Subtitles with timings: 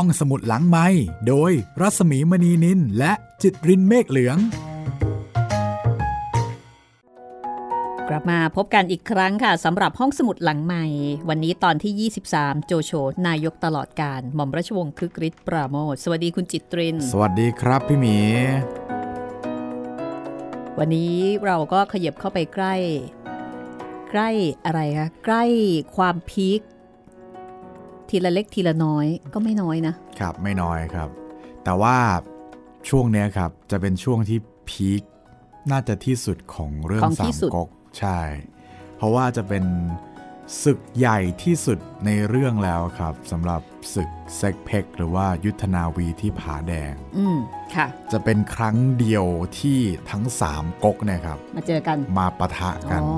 [0.00, 0.86] ห้องสมุดหลังไม้
[1.28, 4.38] โดยรัสมีมณีนินและจิตรินเมฆเหลือง
[8.08, 10.84] กลับมาพบกันอีกครั้งค่ะสำหรับห้องสมุดหลังใหม่
[11.28, 12.92] วันนี้ตอนที่ 23 โจโฉ
[13.26, 18.16] นายกตลอดการหม่อมราชวงศ์คลึกฤทธิ์ปราโมทสวัสดีคุณจิตริน สวัสดีครับพี่หมี
[20.78, 21.16] วันนี้
[21.46, 22.74] เราก็ขยับเข้าไปใกล้
[24.10, 24.30] ใกล้
[24.64, 25.44] อะไรคะใกล้
[25.96, 26.60] ความพีค
[28.10, 31.08] ทีละเล็กทีละน้อยก็ไม่น้อยนะครับไม่น้อยครับ
[31.64, 31.96] แต่ว่า
[32.88, 34.38] ช่วงเนี้ยครับจะเป็นช่วงที่
[34.68, 35.02] พีค
[35.70, 38.20] น่าจะที่สุดของเรื่องของสาที่มสุดก๊กใช่
[38.96, 39.64] เพราะว่าจะเป็น
[40.64, 43.60] ศึกใหญ่ที่สุดในเรื่องแล้วครับสำหรับ
[43.94, 47.38] ศึกเซ็กเพกหรือว่ายุทธนาวีที่ผาแดง อืม
[47.74, 49.26] ค่ะ จะเป็นครั้งเดียว
[49.58, 49.78] ที่
[50.10, 53.10] ทั้งสามก๊กเนี่ยครับ มาเจอกันมาปะทะกันอ๋อ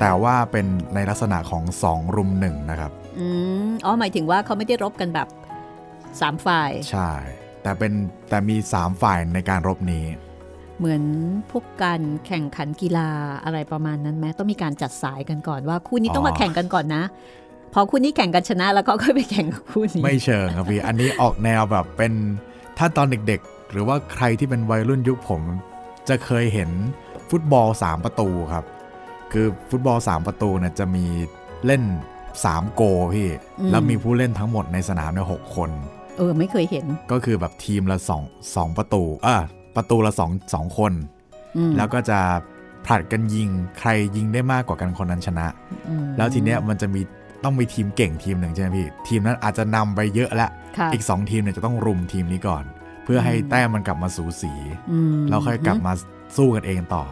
[0.00, 3.26] แต่ว่าเป็นในลักษณะของสองรุมหนึ่งนะครับ อื
[3.66, 5.28] มอ๋อหมายถึงว่าเขาไม่ได้รบกันแบบ
[6.20, 7.10] สามฝ่าย ใช่
[7.62, 7.92] แต่เป็น
[8.28, 10.04] แต่มีสามฝ่ายในการรบนี้
[10.78, 11.02] เหมือน
[11.50, 13.08] พวกการแข่งขันกีฬา
[13.44, 17.02] อะไรประมาณนั้นไหมต้องมีการจัดสายกันก่อนว่าคู่นี้ต้องมาอ๋อแข่งกันก่อนนะ
[17.72, 22.12] พอคู่นี้แข่งกันชนะแล้วก็ค่อยไปแข่งกับคู่นี้ ไม่เชิงครับพี่อันนี้ออกแนวแบบเป็น
[22.78, 25.42] ถ้าตอนเด็กๆ หรือว่าใครที่เป็นวัยรุ่นยุคผม
[26.08, 26.70] จะเคยเห็น
[27.30, 28.64] ฟุตบอล 3 ประตูครับ
[29.32, 31.04] คือฟุตบอล 3 ประตูเนี่ยจะมี
[31.66, 31.82] เล่น
[32.38, 32.82] 3 โก
[33.14, 33.28] พี่
[33.70, 35.70] แล้วมีผู้เล่นทั้งหมดในสนามเนี่ยหกคน
[36.18, 39.42] เออ ไม่เคยเห็น ก็คือแบบทีมละ2 2ประตูเออ
[39.76, 40.92] ประตูละ2 2คน
[41.56, 42.18] อืมแล้วก็จะ
[42.86, 45.46] ผลัดกันยิงใครยิงได้มากกว่ากันคนนั้นชนะ
[45.88, 47.00] อืมแล้วทีเนี้ยมันจะมี
[47.44, 52.64] ต้องมีทีมเก่งทีมหนึ่งใช่ไหมพี่ ทีมนั้นอาจจะนำไปเยอะแล้วค่ะอีก 2 ทีมเนี่ยจะต้องรุมทีมนี้ก่อน
[53.04, 54.52] เพื่อให้แต้มมันกลับมาสูสี
[54.92, 55.92] อืมแล้วค่อยกลับมา
[56.36, 57.04] สู้กันเองต่อ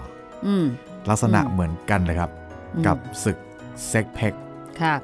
[0.47, 0.65] อืม
[1.09, 2.31] ลักษณะอืมเหมือนกันเลยครับ
[2.75, 3.39] อืมกับศึก
[3.89, 4.35] เซ็กเพก
[4.83, 4.95] ค่ะ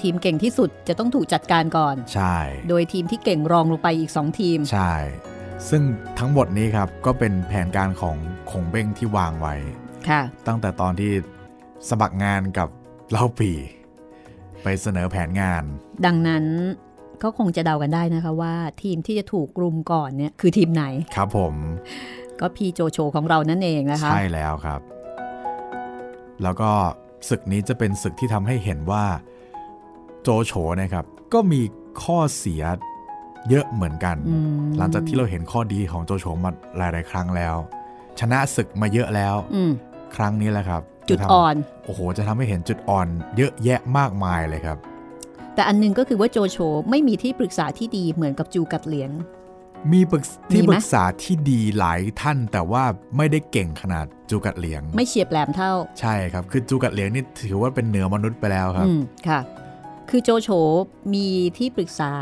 [0.00, 2.36] ทีมเก่งที่สุดจะต้องถูกจัดการก่อน ใช่
[2.68, 4.94] โดยทีมที่เก่งรองลงไปอีกสองทีม ใช่
[5.68, 5.82] ซึ่ง
[6.18, 8.16] ทั้งหมดนี้ครับก็เป็นแผนการของ
[8.50, 9.54] คงเบ้งที่วางไว้
[10.08, 11.12] ค่ะ ตั้งแต่ตอนที่
[11.88, 12.68] สมัครงานกับ
[13.10, 13.52] เล่าปี
[14.62, 15.62] ไปเสนอแผนงาน
[16.06, 16.44] ดังนั้น
[17.22, 20.84] ก็คงจะเดากันได้นะคะว่าทีมที่จะถูกรุมก่อนเนี่ยคือทีมไหน
[21.16, 21.54] ครับผม
[22.40, 24.80] ก็พี่โจโฉของเรานั่นเองนะคะ ใช่แล้วครับ
[26.42, 26.70] แล้วก็
[27.28, 29.04] ศึกนี้จะเป็นศึกที่ทำให้เห็นว่า
[30.22, 31.62] โจโฉนะครับ ก็มี
[32.02, 32.62] ข้อเสีย
[33.50, 37.56] เยอะเหมือนกันอืมหลังจากที่เราเห็นข้อดีของโจโฉมาหลาย ๆ ครั้งแล้ว
[38.20, 39.72] ชนะศึกมาเยอะแล้วอืม
[40.16, 41.54] ครั้งนี้แหละครับ จุดจะทำอ่อน
[41.84, 44.78] โอ้โห จะทำให้เห็นจุดอ่อน เยอะแยะมากมายเลยครับ
[45.54, 46.58] แต่อันหนึงก็คือว่าโจโฉ
[46.90, 49.10] ไม่มีที่ปรึกษาที่ดีเหมือนกับจูกัดเหลียง
[49.92, 52.84] มีปรึกษที่มีไหมปรึกษาที่ดีหลายท่าน แต่ว่า
[53.16, 59.40] ไม่ได้เก่งขนาดจูกัดเหลียง ไม่เฉียบแหลมเท่า ใช่ครับ คือจูกัดเหลียงนี่ถือว่าเป็นเหนือมนุษย์ไปแล้วครับอืมค่ะ
[60.10, 60.48] คือโจโฉ
[61.14, 61.26] มี
[61.58, 62.12] ที่ปรึกษา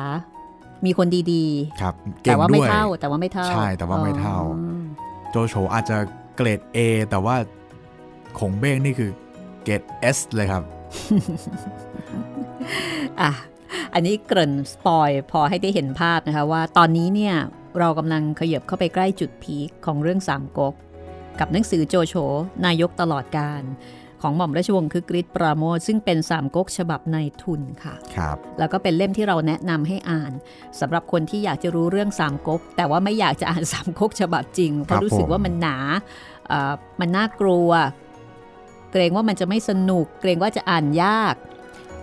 [0.84, 1.44] มีคนดี
[1.80, 4.82] ครับๆเก่แต่งว่าด้ไม่วยเท่า แต่ว่าไม่เท่า ใช่แต่ว่าไม่เท่าอ๋อ
[5.30, 5.96] โจโฉอาจจะ
[6.36, 6.78] เกรด A
[7.10, 7.36] แต่ว่า
[8.38, 9.10] คงเบ้งนี่คือ
[9.62, 9.82] เกรด
[10.16, 10.62] S เลยครับ
[13.20, 13.30] อะ
[13.94, 17.34] อันนี้เกริ่นสปอยพอให้ได้เห็นภาพนะคะว่าตอนนี้เนี่ย
[17.78, 20.74] เรากำลังขยับเข้าไปใกล้จุดพีคของเรื่องสามก๊ก
[21.40, 22.14] กับหนังสือโจโฉ
[22.66, 23.62] นายกตลอดการ
[24.22, 30.32] ของหม่อมราชวงศ์คึกฤทธิ์ปราโมทซึ่งเป็นสามก๊กฉบับในทุนค่ะครับแล้วก็เป็นเล่มที่เราแนะนำให้อ่าน
[30.80, 35.76] สำหรับคนที่อยากจะรู้เรื่องสามก๊กแต่ว่าไม่อยากจะอ่านสามก๊กฉบับจริงเพราะรู้สึกว่ามันหนา
[36.48, 37.70] เอ่อมันน่ากลัว
[38.92, 41.34] เกรงว่ามันจะไม่สนุก เกรงว่าจะอ่านยาก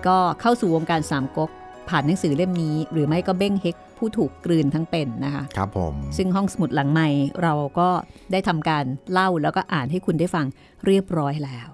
[0.08, 1.50] ก็เข้าสู่วงการสามก๊ก
[1.90, 7.10] ผ่านหนังสือเล่มนี้ หรือไม่ก็เบ้งเฮกผู้ถูกกลืนทั้งเป็นนะคะครับผมซึ่งห้องสมุดหลังใหม่
[7.44, 7.90] เราก็
[8.32, 10.46] ได้ทำการเล่าแล้วก็อ่านให้คุณได้ฟัง
[10.86, 11.68] เรียบร้อยแล้ว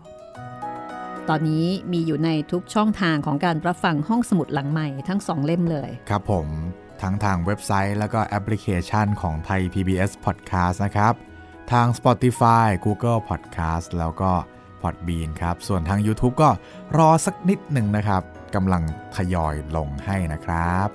[1.29, 6.47] ตอนนี้มีอยู่ในทุกช่องทางของการรับฟังห้องสมุดหลังใหม่ทั้งสองเล่มเลย ครับผม
[7.01, 11.13] ทั้งทางเว็บไซต์แล้วก็แอปพลิเคชันของไทย PBS Podcast นะครับ
[11.71, 14.31] ทาง Spotify Google Podcast แล้วก็
[14.81, 16.49] Podbean ครับ ส่วนทาง YouTube ก็
[16.97, 18.21] รอสักนิดหนึ่งนะครับ
[18.55, 18.83] กำลัง
[19.15, 20.89] ทยอยลงให้นะครับ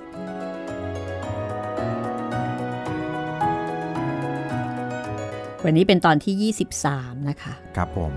[5.65, 8.13] วันนี้เป็นตอนที่ 23 นะคะ ครับผม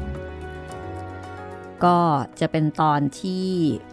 [1.84, 1.98] ก็
[2.40, 3.44] จะเป็นตอนที่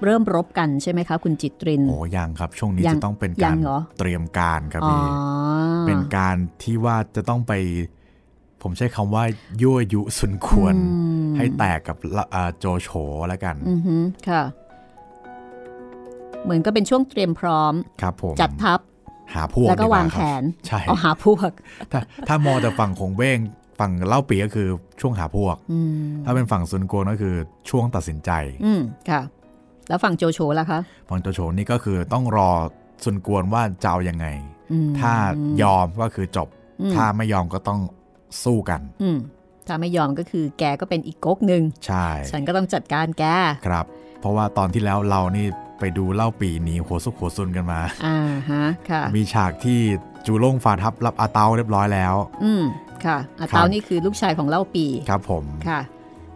[0.03, 5.03] เริ่มรบกันใช่ไหมคะ คุณจิตริน โอ้ยังครับ ช่วงนี้ยังจะต้องเป็นยัการงเหรอเตรียมการครับอ๋อพี่
[5.87, 7.53] เป็นการที่ว่าจะต้องไป
[8.61, 9.23] ผมใช้คำว่า
[9.61, 10.81] ยั่วยุสุนควรอื
[11.31, 12.89] มให้แตกกับละเอ่อโจโฉ
[13.27, 13.95] แล้วกันอือฮึ
[14.29, 14.43] ค่ะ
[16.43, 18.79] เหมือนก็เป็นช่วงเตรียมพร้อมครับผมจัดทัพ
[19.33, 21.51] หาพวกแล้วก็ดีวางครับแผนใช่เอาหาพวก
[21.91, 23.39] ถ้าถ้ามองแต่ฝั่งคงเบ้ง
[23.79, 24.67] ฝั่งเล่าปีก็คือ
[25.01, 25.91] ช่วงหาพวกอืม
[26.25, 27.35] ถ้าเป็นฝั่งซุนโกนก็คือ
[27.69, 28.31] ช่วงตัดสินใจ
[28.65, 29.21] อืมค่ะ
[29.89, 30.79] แล้วฝั่งโจโฉล่ะคะ
[31.09, 32.49] ฝั่งโจโฉนี่ก็คือต้องรอ
[33.03, 34.25] ซุนกวนว่าจะเอายังไง
[34.71, 35.13] อืมถ้า
[35.61, 36.47] ยอมก็คือจบ
[36.81, 37.79] อืมถ้าไม่ยอมก็ต้อง
[38.43, 39.17] สู้กันอืม
[39.67, 43.23] ถ้าไม่ยอมก็คือแกก็เป็นอีกก๊กหนึ่งใช่ ฉันก็ต้องจัดการแก
[43.67, 43.85] ครับ
[44.19, 45.45] เพราะว่าตอนที่แล้วเรานี่
[45.81, 48.17] ไปดูเล่าปีหนีหัวซุกหัวซุนกันมา อ่า
[48.49, 49.79] ฮะ ค่ะ มีฉากที่
[50.25, 52.63] จูล่งฝ่าทับรับอาเตาเรียบร้อยแล้ว อืม
[53.05, 55.79] ค่ะอาครับเตานี่คือลูกชายของเล่าปี ครับผม ค่ะ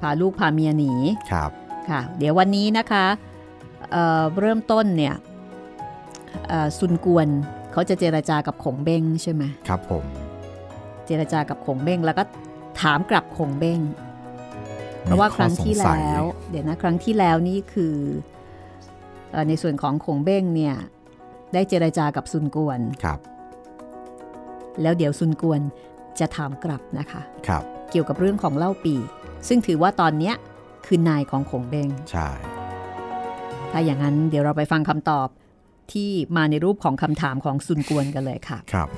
[0.01, 0.93] พาลูกพาเมียหนี
[1.31, 1.51] ครับ
[1.89, 3.05] ค่ะ เดี๋ยววันนี้นะคะ
[3.91, 5.15] เอ่อเริ่มต้นเนี่ย
[6.47, 7.27] เอ่อซุนกวน
[7.71, 10.03] เขาจะเจรจากับขงเบ้งใช่ไหมครับผม
[11.05, 12.23] เจรจากับขงเบ้งแล้วก็
[12.81, 13.79] ถามกลับขงเบ้ง
[15.01, 18.34] เพราะว่าครั้งที่มีข้อสสัยแล้ว เดี๋ยวนะครั้งที่แล้วนี่คือเอ่อ
[19.49, 20.75] ในส่วนของขงเบ้งเนี่ย
[21.53, 23.19] ได้เจรจากับซุนกวนครับ
[24.81, 25.61] แล้วเดี๋ยวซุนกวน
[26.19, 28.95] จะถามกลับนะคะครับ เกี่ยวกับเรื่องของเล่าปี
[29.47, 30.35] ซึ่งถือว่าตอนเนี้ย
[30.85, 32.29] คือนายของขงเบ้งใช่
[33.71, 35.27] ถ้าอย่างนั้นเดี๋ยวเราไปฟังคำตอบ
[35.91, 38.89] ที่มาในรูปของคำถามของซุนกวนกันเลยค่ะครับ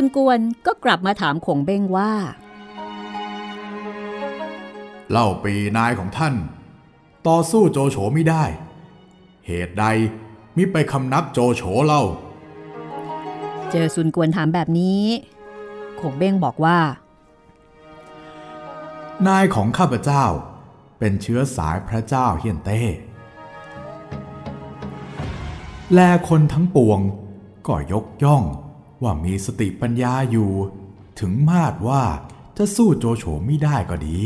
[0.00, 2.12] ซุนกวนก็กลับมาถามขงเบ้งว่า
[5.10, 6.34] เล่าปีนายของท่าน
[7.28, 8.44] ต่อสู้โจโฉไม่ได้
[9.46, 9.84] เหตุใด
[10.56, 12.02] มิไปคำนับโจโฉเล่า
[13.70, 15.02] เจอซุนกวนถามแบบนี้
[16.00, 16.78] ขงเบ้งบอกว่า
[19.28, 20.24] นายของข้าพเจ้า
[20.98, 22.80] เป็นเชื้อสายพระเจ้าเฮียนเต้
[25.94, 27.00] และคนทั้งปวง
[27.66, 28.44] ก็ยกย่อง
[29.02, 30.52] ว่ามีสติปัญญาอยู่
[31.20, 32.02] ถึงมาดว่า
[32.56, 34.20] จะสู้โจโฉไม่ได้ก็ดี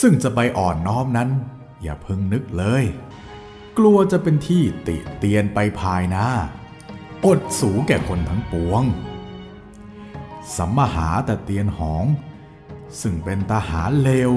[0.00, 1.30] ซึ่งจะไปอ่อนน้อมนั้น
[1.82, 2.84] อย่าเพิ่งนึกเลย
[3.78, 6.28] กลัวจะเป็นที่ติเตียนไปภายหน้า
[7.26, 8.82] อดสูแก่คนทั้งปวง
[10.56, 12.04] สัมมหาแต่เตียนหอง
[13.00, 14.30] ซึ่งเป็นทหารเลว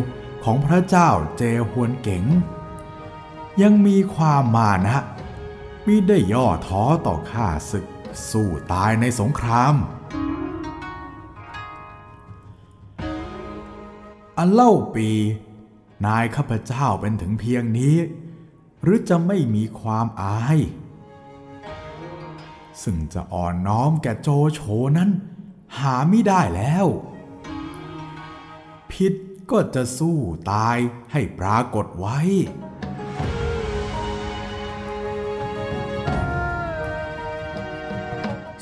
[0.44, 2.26] ของพระเจ้าเจฮวนเก๋ง
[3.62, 5.00] ยังมีความมานะ
[5.86, 7.86] มิได้ย่อท้อต่อข้าศึก
[8.30, 9.76] สู้ตายในสงคราม
[14.38, 15.10] อันเล่าปี
[16.06, 17.98] นายข้าพเจ้าเป็นถึงเพียงนี้
[18.82, 20.60] หรือจะไม่มีความอาย
[22.84, 24.62] ซึ่งจะอ่อนน้อมแก่โจโฉ
[24.98, 25.10] นั้น
[25.78, 26.88] หาไม่ได้แล้ว
[28.92, 29.14] ผิด
[29.52, 30.18] ก็จะสู้
[30.52, 30.78] ตาย
[31.12, 32.20] ให้ปรากฏไว้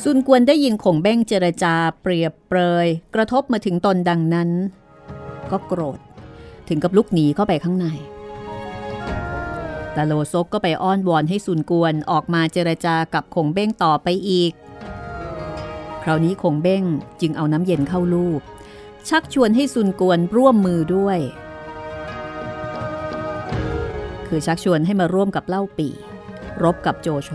[0.07, 4.49] ซุนกวนได้ยินขงเบ้งเจรจาเปรียบเปรย กระทบมาถึงตนดังนั้น
[5.51, 5.99] ก็โกรธ
[6.69, 7.87] ถึงกับลุกหนีเข้าไปข้างใน
[9.93, 14.51] แต่โลซกก็ไปอ้อนวอนให้ซุนกวนออกมาเจรจากับขงเบ้งต่อไปอีก
[16.03, 16.83] คราวนี้ขงเบ้ง
[17.21, 18.41] จึงเอาน้ำเย็นเข้าลูบ
[19.09, 21.19] ชักชวนให้ซุนกวนร่วมมือด้วย
[24.27, 25.89] คือชักชวนให้มาร่วมกับเล่าปี
[26.63, 27.31] รบกับโจโฉ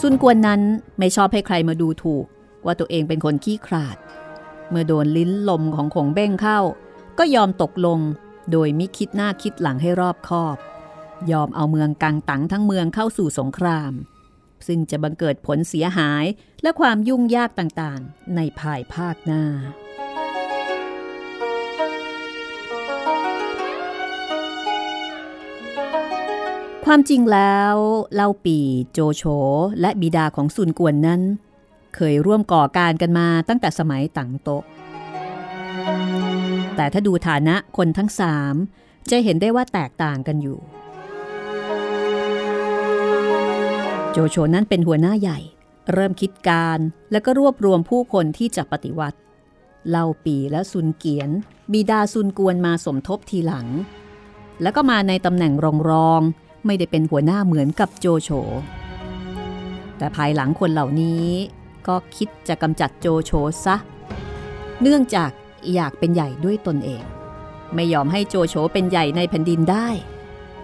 [0.00, 0.60] ซุนกวนนั้น
[0.98, 2.26] ไม่ชอบให้ใครมาดูถูก
[2.64, 3.96] ว่าตัวเองเป็นคนขี้ขลาด
[4.70, 6.60] เมื่อโดนลิ้นลมของขงเบ้งเข้า
[7.18, 7.98] ก็ยอมตกลง
[8.52, 10.56] โดยมิคิดหน้าคิดหลังให้รอบคอบ
[11.30, 13.92] ยอมเอาเมืองกังตังทั้งเมืองเข้าสู่สงคราม
[14.66, 16.24] ซึ่งจะบังเกิดผลเสียหาย
[16.62, 19.44] และความยุ่งยากต่างๆ ในภายภาคหน้า
[26.86, 27.74] ความจริงแล้ว
[28.14, 28.58] เล่าปี
[28.92, 29.22] โจโฉ
[29.80, 31.20] และบิดาของซุนกวนนั้น
[31.94, 34.48] เคยร่วมก่อการกันมาตั้งแต่สมัยตังโต
[36.76, 38.54] แต่ถ้าดูฐานะคนทั้งสาม
[39.10, 40.58] จะเห็นได้ว่าแตกต่างกันอยู่
[44.12, 45.38] โจโฉนั้นเป็นหัวหน้าใหญ่
[45.92, 46.78] เริ่มคิดการ
[47.12, 49.18] แล้วก็รวบรวมผู้คนที่จะปฏิวัติ
[49.88, 51.30] เล่าปีและซุนเกียน
[51.72, 53.66] บิดาซุนกวนมาสมทบทีหลัง
[54.62, 55.52] แล้วก็มาในตำแหน่ง
[55.90, 58.30] รองๆ ไม่ได้เป็นหัวหน้าเหมือนกับโจโฉ
[59.98, 61.26] แต่ภายหลังคนเหล่านี้
[61.88, 63.32] ก็คิดจะกำจัดโจโฉ
[63.64, 63.76] ซะ
[64.82, 65.30] เนื่องจาก
[65.74, 67.04] อยากเป็นใหญ่ด้วยตนเอง
[67.74, 69.88] ไม่ยอมให้โจโฉเป็นใหญ่ในแผ่นดินได้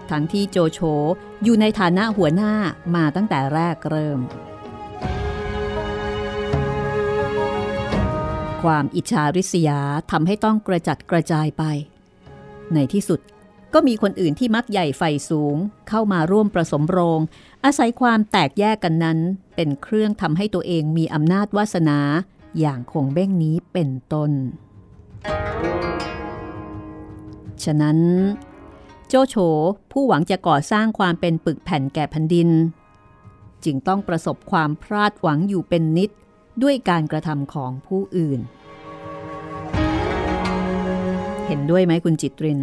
[0.09, 0.79] ทั้งที่โจโฉ
[1.43, 2.53] อยู่ในฐานะหัวหน้า
[2.95, 4.19] มาตั้งแต่แรกเริ่ม
[8.63, 9.79] ความอิจฉาริษยา
[10.11, 11.63] ทำให้ต้องกระจัดกระจายไป
[12.73, 13.19] ในที่สุด
[13.73, 15.55] ก็มีคนอื่นที่มักใหญ่ไฟสูง
[15.89, 17.19] เข้ามาร่วมประสมโรง
[17.65, 19.19] อาศัยความแตกแยกกันนั้น
[19.55, 21.99] เป็นเครื่องทำให้ตัวเองมีอำนาจวาสนา
[22.59, 24.31] อย่างคงเบ้งนี้เป็นต้น
[27.63, 27.99] ฉะนั้น
[29.07, 29.35] โจโฉ
[29.91, 32.49] ผู้หวังจะก่อสร้างความเป็นปึกแผ่นแก่แผ่นดิน
[33.63, 36.09] จึงต้องประสบความพลาดหวังอยู่เป็นนิด
[36.63, 38.39] ด้วยการกระทำของผู้อื่น
[41.47, 42.59] เห็นด้วยไหมคุณจิตริน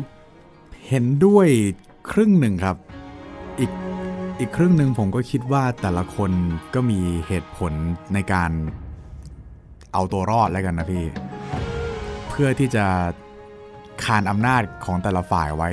[0.88, 1.48] เห็นด้วย
[2.10, 2.76] ครึ่งหนึ่งครับ
[3.60, 3.70] อีก
[4.40, 6.30] อีกครึ่งหนึ่งผมก็คิดว่าแต่ละคน
[6.74, 7.72] ก็มีเหตุผล
[8.14, 8.50] ในการ
[9.92, 11.04] เอาตัวรอดแล้วกันนะพี่
[12.28, 12.86] เพื่อที่จะ
[14.04, 15.70] คานอำนาจของแต่ละฝ่ายไว้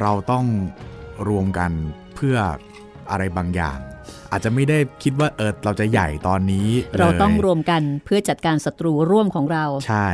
[0.00, 0.44] เราต้อง
[1.28, 1.70] รวมกัน
[2.14, 2.36] เพื่อ
[3.10, 3.78] อะไรบางอย่าง
[4.32, 10.08] อาจจะไม่ได้คิดว่าเออเราจะใหญ่ตอนนี้ เราต้องลยรวมกันเพื่อจัดการศัตรูร่วมของเรา ใช่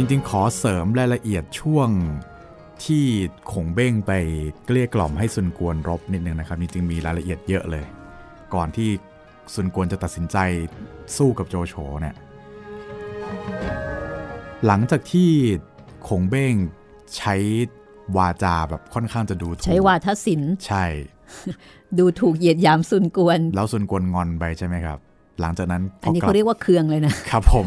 [0.00, 1.88] จริงๆ ขอเสริมรายละเอียดช่วง
[2.84, 3.04] ที่
[3.52, 4.12] ขงเบ้งไป
[4.66, 7.84] เกลี้ยกล่อมให้ซุนกวนรบนิดนึงนะครับจริงๆมีรายละเอียดเยอะเลย
[8.54, 8.88] ก่อนที่
[9.54, 10.36] ซุนกวนจะตัดสินใจ
[11.16, 12.14] สู้กับโจโฉเนี่ย
[14.66, 15.30] หลังจากที่
[16.08, 16.54] ขงเบ้ง
[17.16, 17.34] ใช้
[18.16, 20.84] วาจาแบบค่อนข้างจะดูถูกใช้วาทศิลป์ใช่
[21.98, 24.98] ดูถูกเหยียดหยามสุนกวน แล้วซุนกวนงอนไปใช่ไหมครับ
[25.40, 27.64] หลังจากนั้นพอันนี้กลัเขาบเรียกว่าเคืองเลยนะครับผม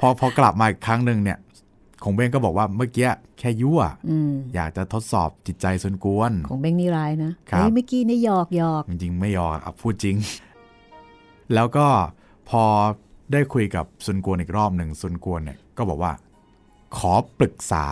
[0.00, 1.38] พอพอกลับมาอีกครั้งหนึ่งเนี่ย
[2.04, 3.80] คงเบ้งก็บอกว่าเมื่อกี้แค่ยั่ว
[4.10, 10.16] อืมอยากจะทดสอบจิตใจซุนกวนของเบ้งนี่ร้ายนะครับเฮ้ยเมื่อกี้นี่หยอกหยอกจริง ๆ ไม่ยอมอะพูดจริง
[11.54, 11.86] แล้วก็
[12.50, 12.64] พอ
[13.32, 16.12] ได้คุยกับซุนกวนอีกรอบหนึ่งซุนกวนเนี่ยก็บอกว่า
[16.96, 17.86] ขอปรึกษา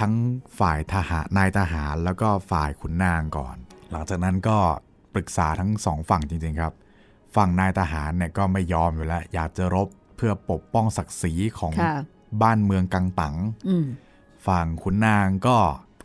[0.00, 0.12] ทั้ง
[0.58, 3.56] ฝ่ายทหารนายทหารแล้วก็ฝ่ายขุนนางก่อน
[3.90, 4.58] หลังจากนั้นก็
[5.14, 6.72] ปรึกษาทั้งสองฝั่งจริง ๆ ครับ
[7.36, 11.94] ฝั่งนายทหารเนี่ยก็ไม่ยอมอยู่แล้ว อยากจะรบเพื่อปกป้องศักดิ์ศรีของค่ะ
[12.42, 13.36] บ้านเมืองกังตัง
[13.68, 13.86] อืม
[14.46, 15.56] ฝั่งขุนนางก็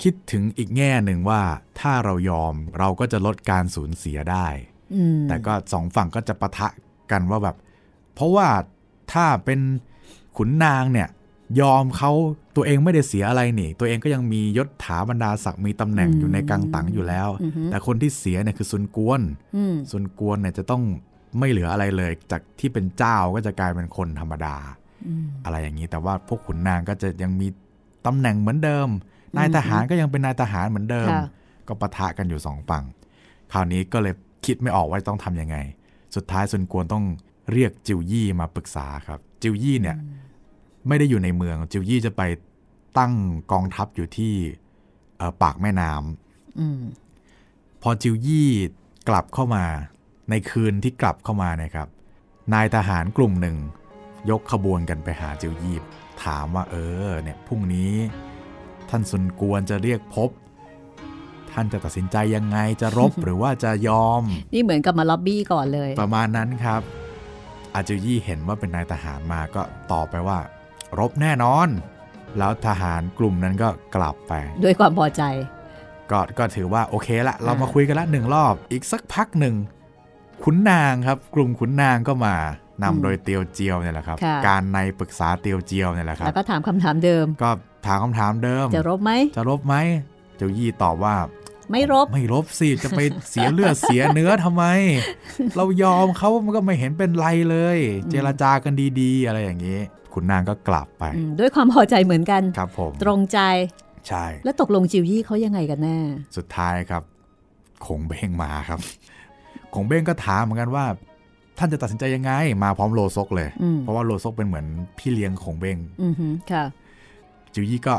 [0.04, 1.42] คิดถึงอีกแง่หนึ่งว่า
[1.80, 4.48] ถ้าเรายอมเราก็จะลดการสูญเสียได้
[4.96, 6.68] อืมแต่ก็สองฝั่งก็จะปะทะ
[7.12, 7.56] กันว่าแบบ
[8.14, 8.48] เพราะว่า
[9.14, 9.60] ถ้าเป็น
[10.38, 11.10] ขุนนางเนี่ย
[11.62, 12.12] ยอมเขา
[12.56, 19.22] ตัวเองไม่ได้เสียอะไรนี่ ตัวเองก็ยังมียศถาบรรดาศักดิ์มีตำแหน่งอยู่ในกังตังอยู่แล้วอือฮึแต่คนที่เสียเนี่ยคือซุนกวน
[19.56, 20.84] อืมซุนกวนเนี่ยจะต้อง
[21.40, 24.56] ไม่เหลืออะไรเลย จากที่เป็นเจ้าก็จะกลายเป็นคนธรรมดา
[25.06, 27.48] อืมอะไรอย่างนี้แต่ว่าพวกขุนนางก็จะยังมี
[28.06, 28.88] ตำแหน่งเหมือนเดิม
[29.38, 31.28] นายทหารก็ยังเป็นนายทหารเหมือนเดิมค่ะ
[31.68, 32.84] ก็ปะทะกันอยู่สองฝั่ง
[33.54, 34.14] คราวนี้ก็เลย
[34.46, 35.58] คิดไม่ออกว่าต้องทำยังไง
[36.16, 37.06] สุดท้ายซุนกวนต้อง
[37.52, 39.98] เรียกจิวยี่มาปรึกษาครับ จิวยี่เนี่ย
[40.88, 42.22] ไม่ได้อยู่ในเมือง จิวยี่จะไป
[42.98, 43.14] ตั้ง
[43.52, 44.34] กองทัพอยู่ที่
[45.18, 46.82] เอ่อปากแม่น้ำอืม
[47.82, 48.50] พอจิวยี่
[49.10, 49.66] กลับเข้ามา
[50.30, 51.88] ในคืนที่กลับเข้ามาเนี่ยครับ
[52.54, 53.58] นายทหารกลุ่มหนึ่ง
[54.30, 55.78] ยกขบวนกันไปหาจิวยี่
[56.24, 56.76] ถามว่าเอ
[57.08, 57.94] อเนี่ยพรุ่งนี้
[58.90, 60.30] ท่านซุนกวนจะเรียกพบ
[61.52, 64.24] ท่านจะตัดสินใจยังไงจะรบหรือว่าจะยอม
[64.54, 66.82] นี่เหมือนกับมาล็อบบี้ก่อนเลย ประมาณนั้นครับ
[67.74, 69.62] อาจิวยี่เห็นว่าเป็นนายทหารมาก็
[69.92, 70.40] ตอบไปว่า
[71.00, 71.68] รบแน่นอน
[72.38, 74.34] แล้วทหารกลุ่มนั้นก็กลับไป
[74.64, 75.24] ด้วยความพอใจ
[76.12, 79.56] ก็ก็ถือว่าโอเคละ เรามาอ่าคุยกันละหนึ่งรอบ อีกสักพักหนึ่ง
[80.44, 82.36] ขุนนางครับ กลุ่มขุนนางก็มา
[82.84, 87.52] นำโดยเตียวเจียวเนี่ยแหละครับค่ะการในปรึกษาเตียวเจียวเนี่ยแหละครัแล้บวก็ถามคำถามเดิม ก็
[87.86, 89.76] ถามคำถามเดิม จะรบไหม จะรบไหม
[90.38, 91.16] เจ้ายี่ตอบว่า
[91.72, 94.64] ไม่รบ ไม่รบสิ จะไปเสียเลือดเสียเนื้อทำไม
[95.56, 97.78] เรายอมเขามันก็ไม่เห็นเป็นไรเลย
[98.12, 99.80] เจรจากันดีๆ อะไรอย่างนี้
[100.14, 103.40] ขุนนางก็กลับไปอืมด้วยความพอใจเหมือนกันครับผมตรงใจ
[104.08, 105.98] ใช่ แล้วตกลงจิวยี่เขายังไงกันแน่
[106.38, 107.04] สุดท้ายครับ
[107.86, 108.80] คงเบ้งมาครับ
[109.74, 110.86] คงเบ้งก็ถามเหมือนกันว่า
[111.60, 112.32] ท่านจะตัดสินใจยังไง
[112.64, 114.66] มาพร้อมโลซกเลยอืมเพราะว่าโลซกเป็นเหมือน
[114.98, 116.64] พี่เลี้ยงของเบ้งอือหือค่ะ
[117.54, 117.96] จิวยี่ก็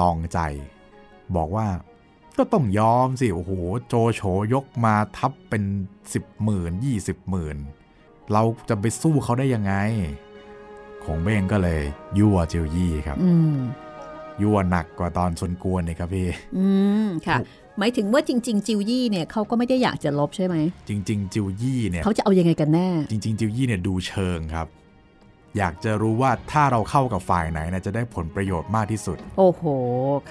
[0.00, 0.38] ลองใจ
[1.36, 1.66] บอกว่า
[2.38, 3.52] ก็ต้องยอมสิ โอ้โห
[3.88, 4.22] โจโฉ
[4.54, 5.62] ยกมาทับเป็น
[6.12, 7.56] สิบหมื่นยี่สิบหมื่น
[8.32, 9.74] เราจะไปสู้เขาได้ยังไง
[11.04, 11.80] คงเบ้งก็เลย
[12.18, 13.58] ยั่วจิวยี่ครับอืม
[14.42, 16.66] ยั่วหนักกว่าตอนชนกวนนี่ครับพี่ อื
[17.04, 17.38] มค่ะ
[17.82, 20.56] หมายถึงว่าจริง ๆ จิวยี่เนี่ยเขาก็ไม่ได้อยากจะลบใช่ไหม
[20.88, 24.66] จริง ๆ จิวยี่เนี่ยเขาจะเอายังไงกันแน่ จริง ๆ จิวยี่เนี่ยดูเชิงครับ
[25.56, 29.62] อยากจะรู้ว่าถ้าเราเข้ากับฝ่ายไหนนะจะได้ผลประโยชน์มากที่สุด โอ้โห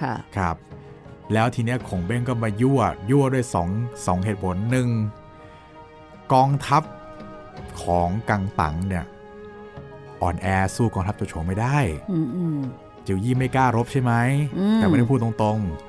[0.01, 0.55] ค่ะครับ
[1.33, 2.79] แล้วทีเนี้ยขงเบ้งก็มายั่ว
[3.09, 3.69] ยั่วด้วยสอง
[4.05, 4.87] สองเหตุผลหนึ่ง
[6.33, 6.83] กองทัพ
[7.83, 9.05] ของกังตังเนี่ย
[10.21, 11.77] อ่อนแอสู้กองทัพโจโฉไม่ได้
[12.11, 12.59] อืมอืม
[13.05, 14.13] จิวยี่ไม่กล้ารบใช่ไหม
[14.57, 15.88] อืมแต่ไม่ได้พูดตรงๆ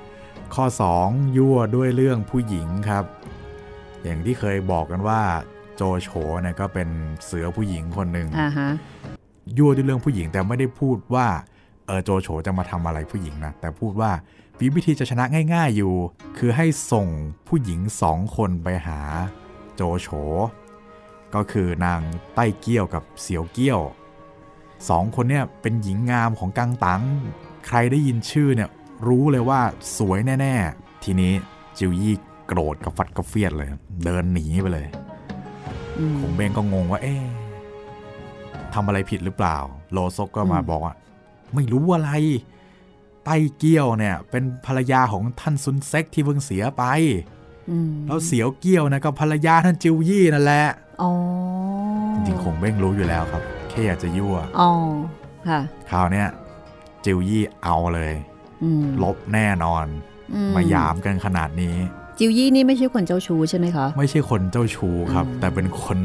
[0.54, 0.66] ข้อ
[1.02, 3.04] 2 ยั่วด้วยเรื่องผู้หญิงครับ
[4.02, 5.21] อย่างที่เคยบอกกันว่า
[5.76, 6.09] โจโฉ
[6.42, 6.88] เนี่ยก็เป็น
[7.25, 8.71] เสือผู้หญิงคนหนึ่งอ่าฮะ
[9.59, 11.26] ยั่วด้วยเรื่องผู้หญิงแต่ไม่ได้พูดว่า
[11.87, 14.11] เออโจโฉจะมาทำอะไรผู้หญิงนะแต่พูดว่า
[14.59, 15.95] วิวิธีจะชนะง่าย ๆอยู่
[16.38, 17.07] คือให้ส่ง
[17.49, 19.00] ผู้หญิงสองคนไปหา
[19.75, 20.09] โจโฉ
[21.35, 22.00] ก็คือนาง
[22.35, 23.80] ใต้เกี้ยวกับเสียวเกี้ยว
[24.88, 27.02] สองคนเนี่ยเป็นหญิงงามของกังตัง
[27.66, 28.71] ใครได้ยินชื่อเนี่ย
[29.09, 29.61] รู้เลยว่า
[29.99, 31.33] สวยแน่ ๆ ทีนี้
[31.78, 32.14] จิวยี่
[32.47, 33.69] โกรธกับฟัดกระเฟียดเลย
[34.04, 34.87] เดินหนีไปเลย
[35.99, 37.23] อืมคงเบงก็งงว่า เอ๊ะ
[38.75, 39.57] ทำอะไรผิดหรือเปล่า
[39.92, 40.95] โลซกก็มาอืมบอกว่า
[41.54, 42.11] ไม่รู้อะไร
[43.25, 46.85] ไต้เกี้ยวเนี่ย เป็นภรรยาของท่านซุนเซ็กที่เพิ่งเสียไป
[47.71, 50.64] อืมแล้วเสียวเกี้ยวนะก็ภรรยาท่านจิวยี่นั่นแหละ
[51.02, 51.11] อ๋อ
[52.14, 54.71] จริงๆคงเบ้งรู้อยู่แล้วครับ แค่อยากจะยั่วอ๋อ
[55.49, 56.28] ค่ะคราวเนี้ย
[57.04, 58.30] จิวยี่เอาเลยอืม
[59.02, 59.87] ลบแน่นอน
[60.35, 61.76] อืมาหยามกันขนาดนี้
[62.19, 65.99] จิวยี่นี่ไม่ใช่คนเจ้าชู้ใช่ไหมคะ ไม่ใช่คนเจ้าชู้ครับอืมแต่เป็นคน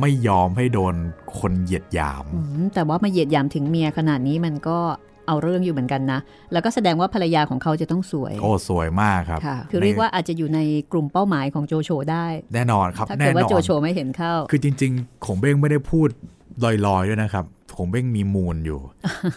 [0.00, 0.94] ไม่ยอมให้โดน
[1.38, 4.78] คนเหยียดหยามอืมแต่ว่ามาเหยียดหยามถึงเมียขนาดนี้มันก็
[5.26, 6.20] เอาเรื่องอยู่เหมือนกันนะ
[6.52, 10.60] แล้วก็แสดงว่าภรรยาของเขาจะต้องสวย โอ้ สวยมากครับค่ะคือเรียกว่าอาจจะอยู่ใน
[10.92, 16.08] กลุ่มเป้าหมายของโจโฉได้ แน่นอนครับ ถ้าแน่เกิดนว่าอโจนโฉไม่เห็นเข้า คือจริง ๆขงเบ้งไม่ได้พูด
[16.64, 17.44] ลอยๆด้วยนะครับ
[17.76, 18.80] ขงเบ้งมีมูลอยู่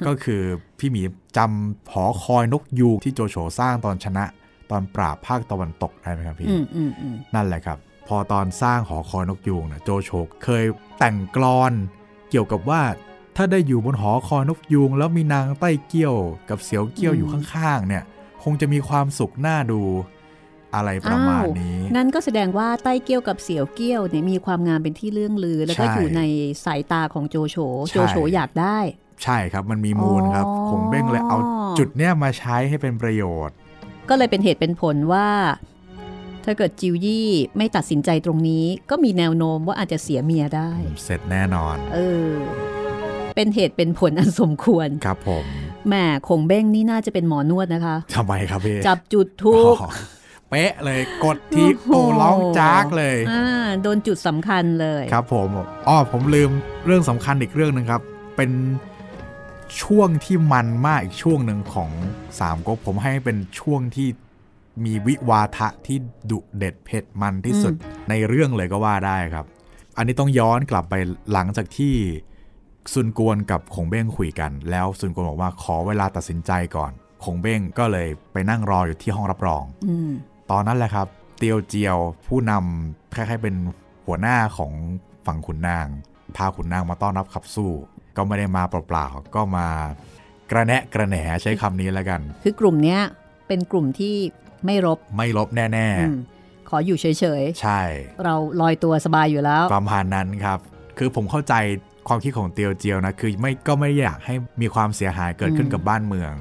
[0.07, 0.41] ก็คือ
[0.79, 1.01] พี่หมี
[1.37, 4.25] จำหอคอยนกยูงที่โจโฉสร้างตอนชนะ
[4.71, 7.77] ตอนปราบภาคตะวันตกได้ไหมครับพี่อืมอืมอืมนั่นแหละครับ
[8.07, 10.09] พอตอนสร้างหอคอยนกยูงนะโจโฉ
[10.43, 10.63] เคย
[10.99, 11.73] แต่งกลอน
[12.29, 12.81] เกี่ยวกับว่า
[13.35, 16.15] ถ้าได้อยู่บนหอคอยนกยูง แล้วมีนางใต้เกี้ยว
[16.49, 18.03] กับเสียวเกี้ยวอยู่ข้างๆเนี่ย
[18.43, 19.81] คงจะมีความสุขน่าดู
[20.75, 26.21] อะไรประมาณนี้ งั้นก็แสดงว่าไต้เกี้ยวกับเสี่ยวเกี้ยวเนี่ยมีความงามเป็นที่เรื่องลือ แล้วก็ใช่อยู่ใน
[26.65, 27.57] สายตาของโจโฉ
[27.87, 28.77] ใช่โจโฉอยากได้
[29.23, 31.37] ใช่ครับ มันมีมูลครับอ๋อคงเบ้งเลยเอา
[31.77, 33.55] จุดเนี้ยมาใช้ให้เป็นประโยชน์
[34.09, 35.27] ก็เลยเป็นเหตุเป็นผลว่า
[36.45, 40.71] ถ้าเกิดจิวยี่ไม่ตัดสินใจตรงนี้ ก็มีแนวโน้มว่าอาจจะเสียเมียได้
[41.03, 42.29] เสร็จแน่นอน เออ
[43.35, 45.45] เป็นเหตุเป็นผลอันสมควร ครับผม
[45.87, 45.95] แหม
[46.27, 49.89] คงเบ้งนี่น่าจะเป็นหมอนวดนะคะทำไมครับพี่ จับจุดทุกอ๋อ
[50.49, 55.49] เป๊ะเลยกดทีโอ้ร้องจากเลยอ่าโดนจุดสำคัญเลยครับผม
[55.87, 56.49] อ๋อผมลืม
[56.85, 58.01] เรื่องสำคัญอีกเรื่องหนึ่งครับ
[58.35, 58.51] เป็น
[59.81, 61.89] ช่วงที่มันมากอีกช่วงหนึ่งของ
[62.39, 64.07] สามก๊กผมให้เป็นช่วงที่
[64.85, 65.97] มีวิวาทะที่
[66.31, 67.73] ดุเด็ดเผ็ดมันที่สุด
[68.09, 69.45] ในเรื่องเลยก็ว่าได้ครับ
[69.97, 70.95] อันนี้ต้องย้อนกลับไป
[71.33, 71.95] หลังจากที่
[72.93, 76.91] ซุนกวนกับขงเบ้งคุยกัน แล้วซุนกวนบอกว่าขอเวลาตัดสินใจก่อน
[77.23, 80.11] ขงเบ้งก็เลยไปนั่งรออยู่ที่ห้องรับรองอืม
[80.51, 81.07] ตอนนั้นแหละครับ
[81.37, 83.55] เตียวเจียวผู้นำคล้ายๆเป็น
[84.05, 84.71] หัวหน้าของ
[85.25, 85.87] ฝั่งขุนนาง
[86.35, 87.71] พาขุนนางมาต้อนรับขับสู้
[88.17, 89.67] ก็ไม่ได้มาเปล่าๆก็มา
[90.51, 93.01] กระแนะกระแหนใช้คำนี้แล้วกัน คือกลุ่มเนี้ย
[93.47, 94.15] เป็นกลุ่มที่
[94.65, 96.17] ไม่รบไม่ลบแน่อืม
[96.69, 97.05] ขออยู่เฉ
[97.41, 100.59] ยๆ ใช่ๆเราลอยตัวสบายอยู่แล้ว ประมาณนั้นครับ
[100.97, 101.53] คือผมเข้าใจ
[102.07, 106.33] ความคิดของเตียวเจียวนะ คือไม่ก็ไม่อยากให้มีความเสียหายเกิดขึ้นอืมกับบ้านเมือง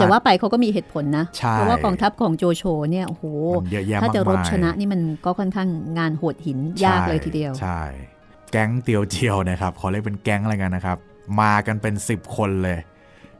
[0.00, 3.24] จะว่าไปเขาก็มีเหตุผลนะใช่เพราะว่ากองทัพของโจโฉเนี่ยโอ้โห
[3.56, 7.82] มันเยอะแยะถ้ามากจะรบมายชนะนี่มันก็ค่อนข้างงานโหดหินยากเลยทีเดียว ใช่
[8.50, 10.98] แก๊งเตียวเจียวนะครับ ขอเรียกเป็นแก๊งอะไรกันนะครับ
[11.40, 12.78] มากันเป็น 10 คนเลย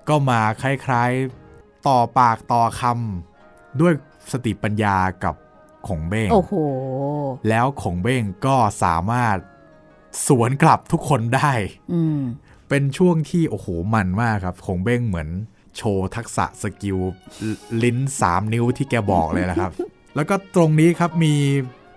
[0.08, 3.92] ก็มาคล้ายๆต่อปากต่อคำด้วย
[4.32, 5.34] สติปัญญากับ
[5.88, 6.52] ขงเบ้งโอ้โห
[7.48, 9.37] แล้วขงเบ้งก็สามารถ
[10.26, 11.52] สวนกลับทุกคนได้
[11.92, 12.20] อืม
[12.68, 15.28] เป็นช่วงที่โอ้โหมันมากครับขงเบ้งเหมือน
[15.78, 16.98] โชว์ทักษะ skill
[17.82, 19.72] ลิ้น 3 นิ้วที่แกบอกเลยนะครับ
[20.16, 21.34] แล้วก็ตรงนี้ครับมี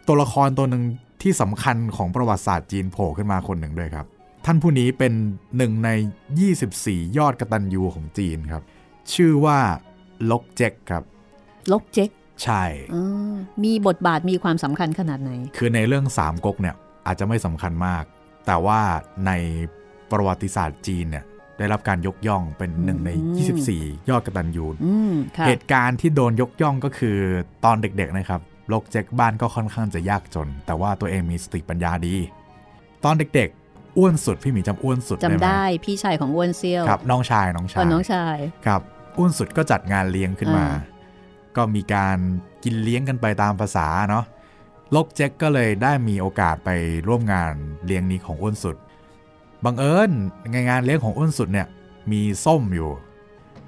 [0.07, 0.83] ตัวละครตัวหนึ่ง
[1.21, 4.05] ที่สำคัญของประวัติศาสตร์จีนโผล่ขึ้นมาคนหนึ่งด้วยครับ
[4.45, 5.13] ท่านผู้นี้เป็น
[5.57, 5.89] หนึ่งใน
[6.57, 8.63] 24 ยอดกตัญญูของจีนครับ
[9.13, 9.59] ชื่อว่า
[10.31, 11.03] ลกเจ็กครับ
[11.71, 12.09] ลกเจ๊ก
[12.43, 12.63] ใช่
[12.93, 18.03] อ่ามีบทบาทมีความสำคัญขนาดไหน คือในเรื่องสามก๊กเนี่ยอาจจะไม่สำคัญมาก
[18.47, 18.79] แต่ว่า
[19.27, 19.31] ใน
[20.11, 21.25] ประวัติศาสตร์จีนเนี่ย
[21.57, 27.17] ได้รับการยกย่องเป็นหนึ่งในอืม24 ยอดกตัญญูอืมค่ะเหตุการณ์ที่โดนยกย่องก็คือ
[27.65, 32.15] ตอนเด็กๆนะครับโลกเจ็กบ้านก็ค่อนข้างจะยากจน แต่ว่าตัวเองมีสติปัญญาดี
[33.05, 38.81] ตอนเด็กๆ อ้วนสุดพี่หมีจำอ้วนสุดจำได้ไหมได้พี่ชายของอ้วนเซียวครับน้องชายน้องชาอ๋อยน้องชายครับ
[39.17, 40.91] อ้วนสุดก็จัดงานเลี้ยงขึ้นมาอ่า
[41.57, 42.17] ก็มีการ
[42.63, 44.25] กินเลี้ยงกันไปตามภาษาเนาะ
[44.91, 46.69] โลกเจ็กก็เลยได้มีโอกาสไป
[47.07, 47.53] ร่วมงาน
[47.85, 48.75] เลี้ยงนี้ของอ้วนสุด
[49.65, 50.12] บังเอิญ
[50.52, 51.67] ในงานเลี้ยงของอ้วนสุดเนี่ย
[52.12, 52.89] มีส้มอยู่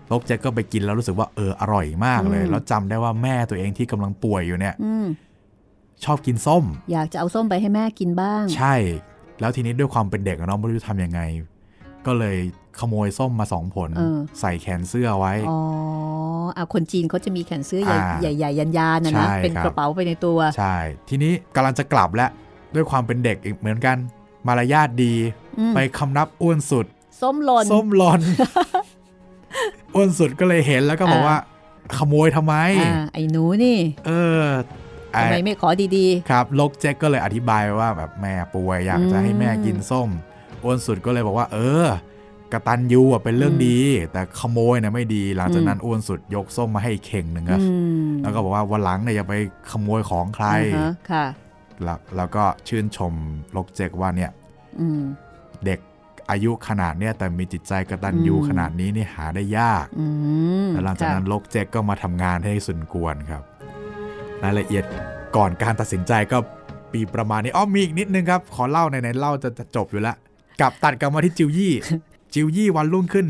[0.08, 5.06] โลกเจ็กก็ไปกินแล้วรู้สึกว่าเอออร่อยมากเลยอืมแล้วจำได้ว่าแม่ตัวเองที่กำลังป่วยอยู่เนี่ยอืม
[6.04, 8.76] ชอบกินส้ม อยากจะเอาส้มไปให้แม่กินบ้าง ใช่
[9.40, 11.22] แล้วทีนี้ด้วยความเป็นเด็กอะเนาะไม่รู้จะทำยังไง
[12.06, 12.38] ก็เลย
[12.80, 15.60] ขโมยส้มมาสองผลเออใส่แขนเสื้อไว้ อ๋อ
[16.56, 20.78] เอาคนจีนเขาจะมีแขนเสื้อใหญ่อ่าใหญ่ใหญ่ยันยานๆนะใช่นะ เป็นครับกระเป๋าไปในตัว ใช่
[21.10, 22.30] ทีนี้กำลังจะกลับแล้ว
[22.76, 23.98] ด้วยความเป็นเด็กอีกเหมือนกัน
[24.48, 25.14] มารยาทดี
[25.60, 26.86] อืมไปคำนับอ้วนสุด
[27.22, 28.22] ส้มหล่นส้มหลอน
[29.96, 31.38] อ้วนสุดก็เลยเห็นแล้วก็บอกอ่าว่า
[31.98, 33.78] ขโมยทำไมอ่าไอ้หนูนี่
[34.08, 34.44] เออ
[35.14, 40.10] ไอ้ทำไมไม่ขอดีครับ ลกแจ็คก็เลยอธิบายว่าแบบแม่ป่วยอยากจะให้แม่กินส้ม
[40.64, 41.88] อ้วนสุดก็เลยบอกว่า เออ
[42.54, 43.78] กตันยูอะเป็นเรื่องดี
[44.12, 47.68] แต่ขโมยเนี่ยไม่ดี หลังจากนั้นอ้วนสุดยกส้มมาให้เข่งหนึ่งครับอื
[48.08, 49.34] มแล้วก็บอกว่าวันหลังเนี่ยอย่าไป
[49.72, 51.26] ขโมยของใครอ่าฮะค่ะ
[51.84, 53.14] แล้วแล้วก็ชื่นชม
[53.56, 54.32] ลกเจกว่าเนี่ย
[54.80, 55.04] อืม
[55.66, 55.80] เด็ก
[56.30, 60.08] อายุขนาดเนี้ยแต่มีจิตใจกตัญญูอืมขนาดนี้นี่หาได้ยากอื
[60.68, 63.44] มแล้วหลังจากนั้นค่ะลกเจกก็มาทำงานให้สุนกวนครับ
[64.44, 64.84] รายละเอียด
[65.36, 66.38] ก่อนการตัดสินใจก็
[66.92, 70.16] ปีประมาณนี้อ้อมีอีกนิดนึงครับ ขอเล่าในในๆเล่าจะจะจบอยู่แล้ว
[70.62, 71.74] กลับตัดกลับมาที่จิวยี่
[72.34, 73.28] จิวยี่วันรุ่งขึ้น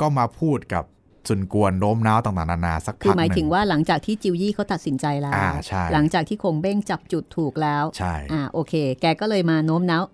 [0.00, 0.84] ก็มาพูดกับ
[1.28, 10.04] สุนกวนโน้มน้าวต่างๆนานาสักคือพักหมายหถึนึ่งงว่าหลังจากที่จิวยี่เขาตัดสินใจแล้วอ่าใช่หลังจากที่คงเบ้งจับจุดถูกแล้วใช่อ่าโอเค แกก็เลยมาโน้มน้าว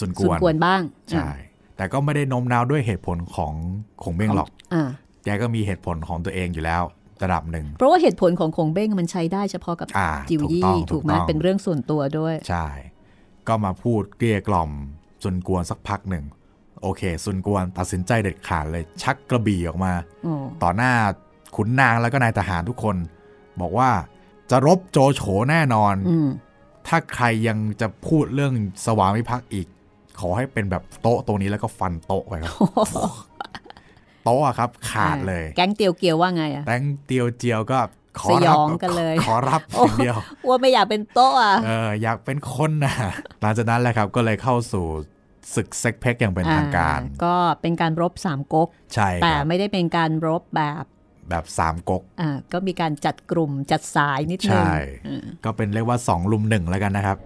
[0.00, 1.28] สุนกสุนวนกวนบ้างใช่
[1.76, 3.52] แต่ก็ไม่ได้โน้มน้าวด้วยเหตุผลของ
[4.02, 4.82] คงเบ้งหรอกอ่า
[5.24, 6.82] แกก็มีเหตุผลของตัวเองอยู่แล้ว
[7.22, 12.66] ระดับหนึ่ง เพราะว่าเหตุผลของคงเบ้งมันใช้ได้เฉพาะกับอ่าจิวถูกยี่ต้องถูกไหมต้องเป็นเรื่องส่วนตัวด้วย ใช่
[13.48, 14.70] ก็มาพูดเกลี้ยกล่อม
[15.22, 16.24] สุนกวนสักพักหนึ่ง
[16.82, 19.92] โอเคสุนกวนตัดสินใจเด็ดขาดเลยชักกระบี่ออกมา
[20.26, 20.92] อ๋อต่อหน้า
[21.56, 22.96] ขุนนางแล้วก็นายทหารทุกคน
[23.60, 23.90] บอกว่า
[24.50, 26.28] จะรบโจโฉแน่นอนอืม
[26.86, 28.52] ถ้าใครยังจะพูดเรื่อง
[28.84, 29.66] สวามิภักดิ์อีก
[30.20, 32.52] ขอให้เป็นแบบโต๊ะตรงนี้แล้วก็ฟันโต๊ะไปครับ
[34.24, 37.78] โต๊ะอะครับขาดเลย แก๊งเตียวเกียวว่าไงอะแตงเตียวเจียวก็
[38.20, 40.16] ขอสยรับองกันเลย ขอรับอย่างเดียว
[40.48, 42.94] ว่าไม่อยากเป็นโต๊ะอะเอออยากเป็นคนนะ
[43.40, 44.86] หลังจากนั้นแหละครับ ก็เลยเข้าสู่
[45.54, 50.84] ศึกเซ็กเพกอย่างเป็นทางการอ่ก็เป็นการรบสามก๊กใช่คแต่รับไม่ได้เป็นการรบแบบ
[51.30, 54.72] แบบสามก๊กอ่าก็มีการจัดกลุ่มจัดสายนิดนึใช่ง
[55.06, 57.16] อืมก็เป็นเรียกว่าสองลุมหนึ่งแล้วกันนะครับ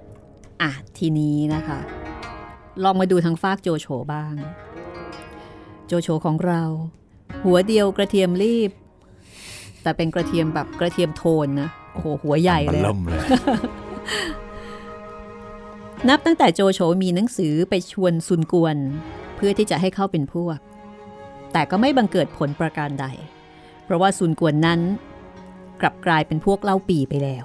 [0.63, 1.79] อะ ทีนี้นะคะ
[2.85, 4.35] ลองมาดูทางฟากโจโฉบ้าง
[5.87, 6.63] โจโฉของเรา
[7.45, 8.71] หัวเดียวกระเทียมรีบ
[9.83, 13.21] แต่เป็นกระเทียมแบบกระเทียมโทนนะโอ้โหหัวใหญ่มันเลยเริ่มเลย
[16.09, 18.77] นับตั้งแต่โจโฉมีหนังสือไปชวนซุนกวน
[19.37, 20.59] เพื่อที่จะให้เข้าเป็นพวก
[21.53, 23.07] แต่ก็ไม่บังเกิดผลประการใด
[23.85, 24.81] เพราะว่าซุนกวนนั้น
[25.81, 27.45] กลับกลายเป็นพวกเล่าปีไปแล้ว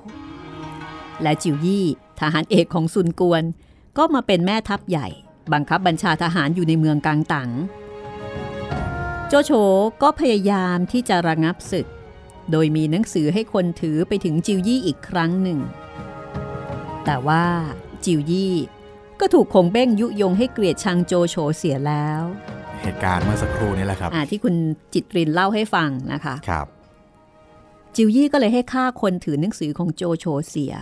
[1.22, 1.86] และจิวยี่
[2.20, 3.44] ทหารเอกของซุนกวน
[3.98, 5.08] ก็มาเป็นแม่ทัพใหญ่
[5.54, 7.50] บังคับบัญชาทหารอยู่ในเมืองกังตัง
[9.28, 9.52] โจโฉ
[10.02, 11.88] ก็พยายามที่จะระงับศึก
[12.52, 15.60] โดยมีหนังสือให้คนถือไปถึงจิวยี่อีกครั้งหนึ่ง
[17.06, 17.46] แต่ว่า
[18.06, 18.56] จิวยี่
[19.20, 22.22] ก็ถูกคงเบ้งยุยงให้เกลียดชังโจโฉเสียแล้ว
[22.82, 24.56] เหตุการณ์เมื่อสักครู่นี้แหละครับอ่าที่คุณ
[24.94, 26.68] จิตรินเล่าให้ฟังนะคะครับ
[27.96, 30.74] จิวยี่ก็เลยให้ฆ่าคนถือหนังสือของโจโฉเสีย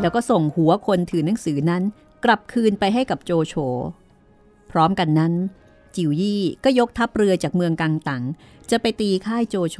[0.00, 1.82] แล้วก็ส่งหัวคนถือหนังสือนั้น
[2.24, 3.54] กลับคืนไปให้กับโจโฉ
[4.70, 5.32] พร้อมกันนั้น
[5.96, 8.22] จิวยี่ก็ยกทัพเรือจากเมืองกังตัง
[8.70, 9.78] จะไปตีค่ายโจโฉ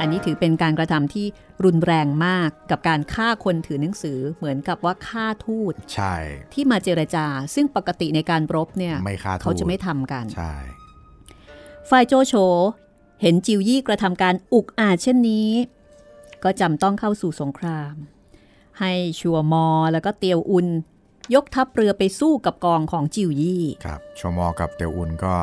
[0.00, 1.26] อันนี้ถือเป็นการกระทำที่
[1.64, 6.14] รุนแรงมากกับการฆ่าคนถือหนังสือเหมือนกับว่าฆ่าทูตใช่
[6.54, 10.54] ที่มาเจรจา ซึ่งปกติในการรบเนี่ยไม่คาดเขาจะไม่ทำกันใช่
[11.90, 12.34] ฝ่ายโจโฉ
[13.22, 15.50] เห็นจิวยี่กระทำการอุกอาจเช่นนี้
[16.44, 17.94] ก็จำต้องเข้าสู่สงคราม
[18.80, 20.66] ให้ชัวมอแล้วก็เตียวอุน
[21.34, 25.34] ยกทัพเรือไปสู้กับกองของจิวยี่ ครับชมอกับเตียวอุนก็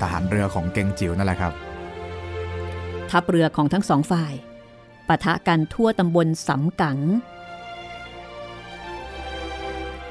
[0.00, 1.52] ทหารเรือของเกงจิ๋วนั่นแหละครับ
[3.14, 4.32] ทัพเรือของทั้งสองฝ่าย
[5.08, 6.98] ปะทะกันทั่วตำบลสำกัง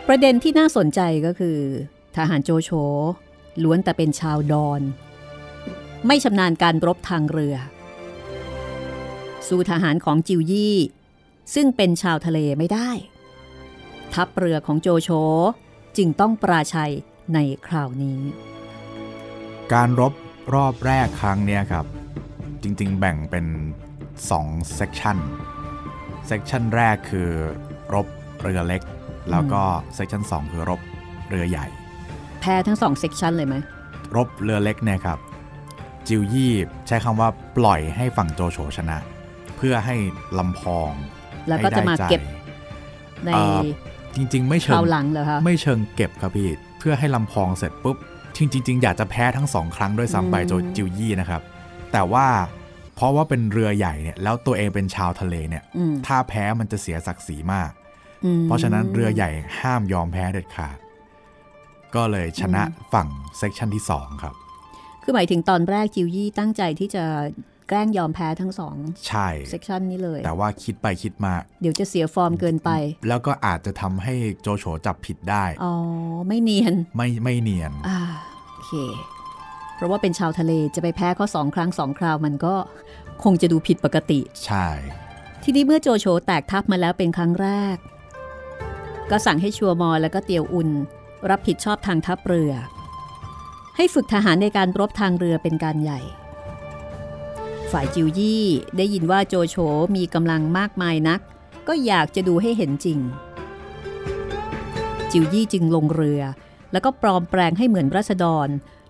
[0.08, 1.60] ประเด็นที่น่าสนใจก็คือ
[2.16, 2.72] ทหารโจโฉ
[3.64, 4.82] ล้วนแต่เป็นชาวดอน
[6.08, 7.56] ไม่ชำนาญการรบทางเรือ
[9.48, 10.78] สู้ทหารของจิวยี่
[11.56, 12.90] ซึ่งเป็นชาวทะเลไม่ได้
[14.14, 15.10] ทัพเรือของโจโฉ
[15.98, 16.94] จึงต้องปราชัย
[17.34, 18.20] ในคราวนี้
[19.74, 20.14] การรบ
[20.54, 21.88] รอบแรกครั้งเนี้ยครับ
[22.64, 23.46] จริง ๆ แบ่งเป็น
[24.10, 27.30] 2 section section แรกคือ
[27.94, 28.08] รบ
[28.42, 28.82] เรือเล็ก
[29.32, 29.62] แล้วก็
[29.96, 30.82] เซกชัน2 คือรบ
[31.30, 31.66] เรือใหญ่
[32.42, 33.56] แพ้ทั้งสองเซกชันเลยไหม
[34.16, 35.18] รบเรือเล็กเนี่ยครับ
[36.08, 36.54] จิวยี่
[36.88, 38.98] ใช้คำว่าปล่อยให้ฝั่งโจโฉชนะ
[39.58, 39.96] เพื่อให้
[40.40, 40.92] ลำพอง
[41.48, 42.22] แล้วก็ให้จะได้มาใจเก็บ
[43.26, 43.60] ในเอ่อ
[44.16, 46.50] จริง ๆ ไม่คเชิรางวหลังเหรอคะไม่เชิงเก็บครับพี่
[46.80, 47.98] เพื่อให้ลำพองเสร็จปุ๊บ
[48.38, 51.42] จริงๆอยากจะแพ้ทั้งสองครั้งด้วยซ้ำไปอืมโจจิวยี่นะครับ
[51.94, 52.28] แต่ว่า
[52.96, 57.72] เพราะว่าเป็นเรือใหญ่เนี่ยแล้วตัวเองเป็นชาวทะเลเนี่ยอืมถ้าแพ้มันจะเสียศักดิ์ศรีมาก
[58.26, 59.30] อืมเพราะฉะนั้นเรือใหญ่
[59.60, 60.78] ห้ามยอมแพ้เด็ดขาด
[61.96, 64.36] ก็เลยชนะฝั่ง section ที่2ครับ
[65.04, 67.06] คือหมายถึงตอนแรกจิวยี่ตั้งใจที่จะ
[67.70, 68.76] แกล้งยอมแพ้ทั้งสอง
[69.08, 72.70] ใช่ section นี้เลย แต่ว่าคิดไปคิดมา เดี๋ยวจะเสียฟอร์มเกินไป
[73.08, 75.74] แล้วก็อาจจะทำให้โจโฉจับผิดได้ อ๋อ
[76.28, 78.00] ไม่เนียน ไม่ไม่เนียน อ่า
[78.54, 78.74] โอเค
[79.13, 79.13] เพ
[79.84, 82.56] ราะว่าเป็นชาวทะเลจะไปแพ้เขาสองครั้งสองคราวมันก็
[83.24, 84.68] คงจะดูผิดปกติ ใช่
[85.44, 87.78] ทีนี้เมื่อโจโฉแตกทัพมาแล้วเป็นครั้งแรก
[89.12, 90.70] ก็สั่งให้ชัวมอแล้วก็เตียวอุน
[91.30, 92.54] รับผิดชอบทางทัพเรือ
[93.76, 96.00] ให้ฝึกทหารในการรบทางเรือเป็นการใหญ่
[97.72, 98.46] ฝ่ายจิวยี่
[98.78, 99.56] ได้ยินว่าโจโฉ
[99.96, 101.20] มีกำลังมากมายนัก
[101.68, 103.00] ก็อยากจะดูให้เห็นจริง
[105.12, 106.22] จิวยี่จึงลงเรือ
[106.72, 108.48] แล้วก็ปลอมแปลงให้เหมือนรัษฎร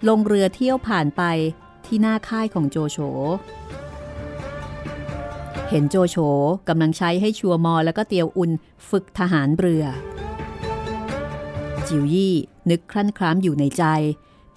[0.08, 1.24] ลงเรือเที่ยวผ่านไป
[1.86, 2.98] ที่หน้าค่ายของโจโฉ
[5.70, 6.18] เห็นโจโฉ
[6.70, 8.52] กำลังใช้ให้ชัวมอแล้วก็เตียวอุน
[8.89, 9.86] ฝึกทหารเรือ
[11.88, 12.36] จิวยี่
[12.70, 13.84] นึกครั่นครามอยู่ในใจ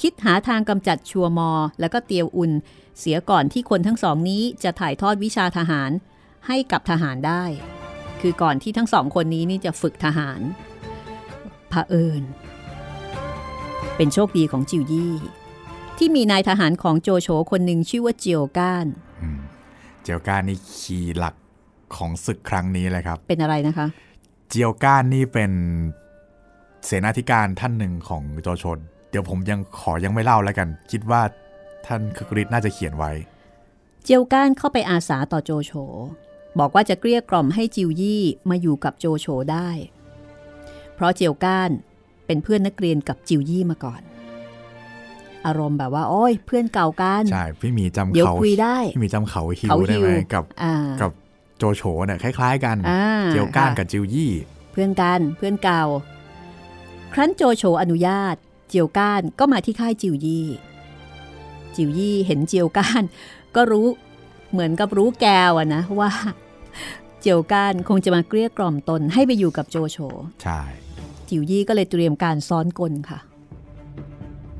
[0.00, 2.52] คิดหาทางกำจัดชัวมอแล้วก็เตียวอุน
[2.98, 5.90] เสียก่อนที่คนทั้งสองนี้จะถ่ายทอดวิชาทหาร
[6.46, 7.44] ให้กับทหารได้
[8.20, 10.40] คือก่อนที่ทั้งสองคนนี้นี่จะฝึกทหาร
[11.68, 12.22] เผอิญ
[13.96, 15.14] เป็นโชคดีของจิวยี่
[15.98, 18.86] ที่มีนายทหารของโจโฉคนหนึ่งชื่อว่าเจียวก้าน
[19.22, 19.40] อืม
[20.02, 21.34] เจียวก้านนี่คีย์หลัก
[21.96, 23.86] ของศึกครั้งนี้เลยครับ เป็นอะไรนะคะ
[24.48, 25.52] เจียวก้านนี่เป็น
[26.84, 28.64] เสนาธิการท่านหนึ่งของโจโฉ
[29.10, 31.22] เดี๋ยวผมยังขอยังไม่เล่าแล้วกัน คิดว่า
[31.86, 33.12] ท่านคึกฤทธิ์น่าจะเขียนไว้
[34.04, 35.72] เจียวก้านเข้าไปอาสาต่อโจโฉ
[36.58, 39.68] บอกว่าจะเกลี้ยกล่อมให้จิวยี่มาอยู่กับโจโฉได้
[40.94, 41.70] เพราะเจียวก้าน
[42.26, 44.00] เป็นเพื่อนนักเรียนกับจิวยี่มาก่อน
[45.46, 51.10] อารมณ์แบบว่า โอ้ยเพื่อนเก่ากันใช่พี่หมีจำเดี๋ยวเขาคุยได้พี่หมีจำเขาฮิวเขาได้ฮิวไหมกับอ่ากับ
[51.58, 54.32] โจโฉเนี่ยคล้าย ๆ กันอ่าเจียวก้านค่ะกับจิวยี่
[54.72, 55.82] เพื่อนกันเพื่อนเก่า
[57.12, 58.36] ครั้นโจโฉอนุญาต
[58.68, 60.46] เจียวก้านก็มาที่ค่ายจิวยี่
[61.76, 63.02] จิวยี่เห็นเจียวก้าน
[63.56, 63.86] ก็รู้
[64.52, 66.10] เหมือนกับรู้แกวอะนะว่า
[67.20, 69.98] เจียวก้านคงจะมาเกลี้ยกล่อมตนให้ไปอยู่กับโจโฉ
[70.42, 70.60] ใช่
[71.30, 73.18] จิวยี่ก็เลยเตรียมการซ้อนกลค่ะ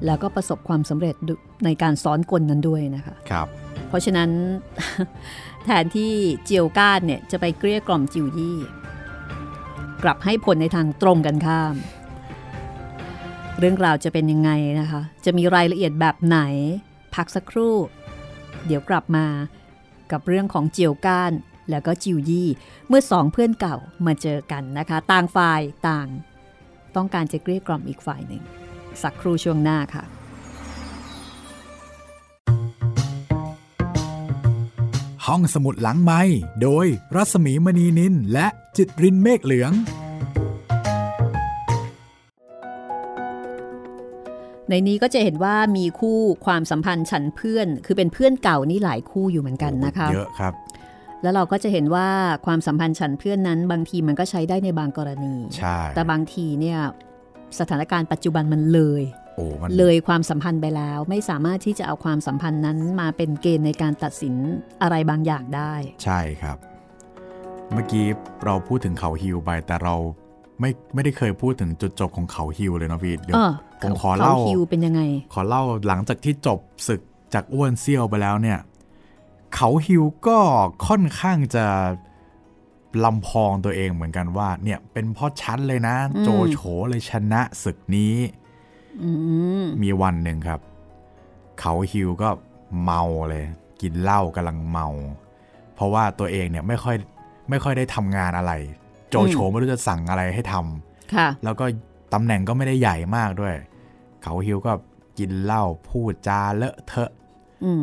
[0.04, 1.14] แล้วก็ประสบความสำเร็จ
[1.64, 3.46] ในการซ้อนกลนั้นด้วยนะคะครับ
[3.88, 4.30] เพราะฉะนั้น
[5.64, 6.12] แทนที่
[6.44, 8.58] เจียวก้านเนี่ยจะไปเกลี้ยกล่อมจิวยี่
[10.02, 11.74] กลับให้ผลในทางตรงกันข้าม
[13.58, 14.50] เรื่องราวจะเป็นยังไง
[14.80, 16.38] นะคะ จะมีรายละเอียดแบบไหน
[17.14, 17.76] พักสักครู่
[18.66, 19.26] เดี๋ยวกลับมา
[20.12, 21.32] กับเรื่องของเจียวก้าน
[21.70, 22.48] แล้วก็จิวยี่
[22.88, 23.76] เมื่อสองเพื่อนเก่า
[24.06, 26.08] มาเจอกันนะคะ ต่างฝ่ายต่าง
[26.96, 28.42] ต้องการจะเกลี้ยกล่อมอีกฝ่ายหนึ่ง
[29.02, 30.04] สักครู่ช่วงหน้าค่ะ
[35.26, 36.20] ห้องสมุดหลังไม้
[36.62, 39.72] โดยรัสมีมณีนินและจิตรินเมฆเหลือง
[44.70, 50.52] ในนี้ก็จะเห็นว่ามีคู่ความสัมพันธ์ฉันเพื่อน คือเป็นเพื่อนเก่านี่หลายคู่อยู่เหมือนกันนะคะ เยอะครับ
[51.26, 52.08] แล้วเราก็จะเห็นว่า
[52.46, 56.78] ความสัมพันธ์ฉันเพื่อนนั้น บางทีมันก็ใช้ได้ในบางกรณีใช่แต่บางทีเนี่ย
[57.58, 59.02] สถานการณ์ปัจจุบันมันเลย
[59.36, 64.34] โอ้มันเลยความสัมพันธ์ไปแล้ว ไม่สามารถที่จะเอาความสัมพันธ์นั้นมาเป็นเกณฑ์ในการตัดสิน
[64.82, 65.72] อะไรบางอย่างได้
[66.04, 66.56] ใช่ครับ
[67.72, 68.06] เมื่อกี้
[68.44, 69.94] เราพูดถึงเขาฮิวไปแต่เรา
[70.60, 75.00] ไม่ไม่ได้เคยพูดถึงจุดจบของเขาฮิวเลยเนาะพี่เดี๋ยวเออผมขอเขาเล่าฮิวเป็นยังไง
[75.34, 76.58] ขอเล่าหลังจากที่จบ
[76.88, 77.00] ศึก
[77.34, 78.58] จากอ้วนเซี่ยวไปแล้วเนี่ย
[79.54, 80.38] เขาฮิวก็
[80.86, 81.66] ค่อนข้างจะ
[83.04, 88.16] ลำพองตัวเองเหมือนกันว่า เนี่ยเป็นเพ่อชั้นเลยนะอืมโจโฉเลยชนะศึกนี้
[89.02, 89.10] อื
[89.62, 90.60] มมีวันหนึ่งครับ
[91.60, 92.28] เขาฮิวก็
[92.82, 93.44] เมาเลย
[93.82, 94.88] กินเหล้ากำลังเมา
[95.74, 96.96] เพราะว่าตัวเองเนี่ยไม่ค่อย
[97.50, 98.52] ไม่ค่อยได้ทำงานอะไร
[99.10, 101.64] โจโฉไม่รู้จะสั่งอะไรให้ทำค่ะแล้วก็
[102.14, 103.54] ตำแหน่งก็ไม่ได้ใหญ่มากด้วย
[104.22, 104.72] เขาฮิวก็
[105.18, 107.10] กินเหล้าพูดจาเลอะเทอะ
[107.64, 107.82] อืม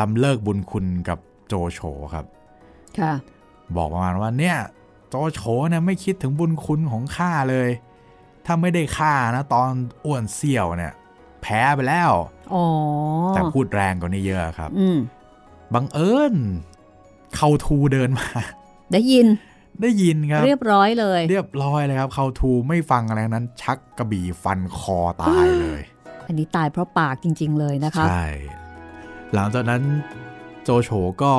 [0.00, 1.80] ลำเลิกบุญคุณกับโจโฉ
[2.14, 2.24] ครับ
[2.98, 3.12] ค่ะ
[3.76, 4.56] บอกประมาณว่าเนี่ย
[5.08, 7.68] โจโฉเนี่ยไม่คิดถึงบุญคุณของข้าเลย
[8.46, 9.70] ถ้าไม่ได้ฆ่านะ ตอน
[10.04, 10.92] อ้วนเสี่ยวเนี่ย
[11.42, 12.12] แพ้ไปแล้ว
[12.54, 12.64] อ๋อ
[13.34, 14.98] แต่พูดแรงกว่านี้เยอะครับอืม
[15.74, 16.34] บังเอิญ
[17.36, 18.26] เขาทูเดินมา
[18.92, 19.26] ได้ยิน
[19.82, 25.82] ได้ยินครับ เรียบร้อยเลย เรียบร้อยเลยครับ เขาทูไม่ฟังอะไรทั้งนั้น ชักกระบี่ฟันคอตายเลย
[26.26, 28.26] อันนี้ตายเพราะปากจริง ๆ เลยนะคะ ใช่
[29.34, 29.82] หลังจากนั้น
[30.62, 30.90] โจโฉ
[31.22, 31.32] ก็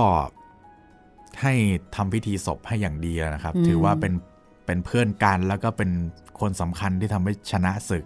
[1.42, 1.54] ให้
[1.96, 4.14] ทำพิธีศพให้อย่างดีแล้วนะครับอืมถือว่าเป็น
[4.66, 5.90] เป็นเพื่อนกันแล้วก็เป็น
[6.40, 8.06] คนสำคัญที่ทำให้ชนะศึก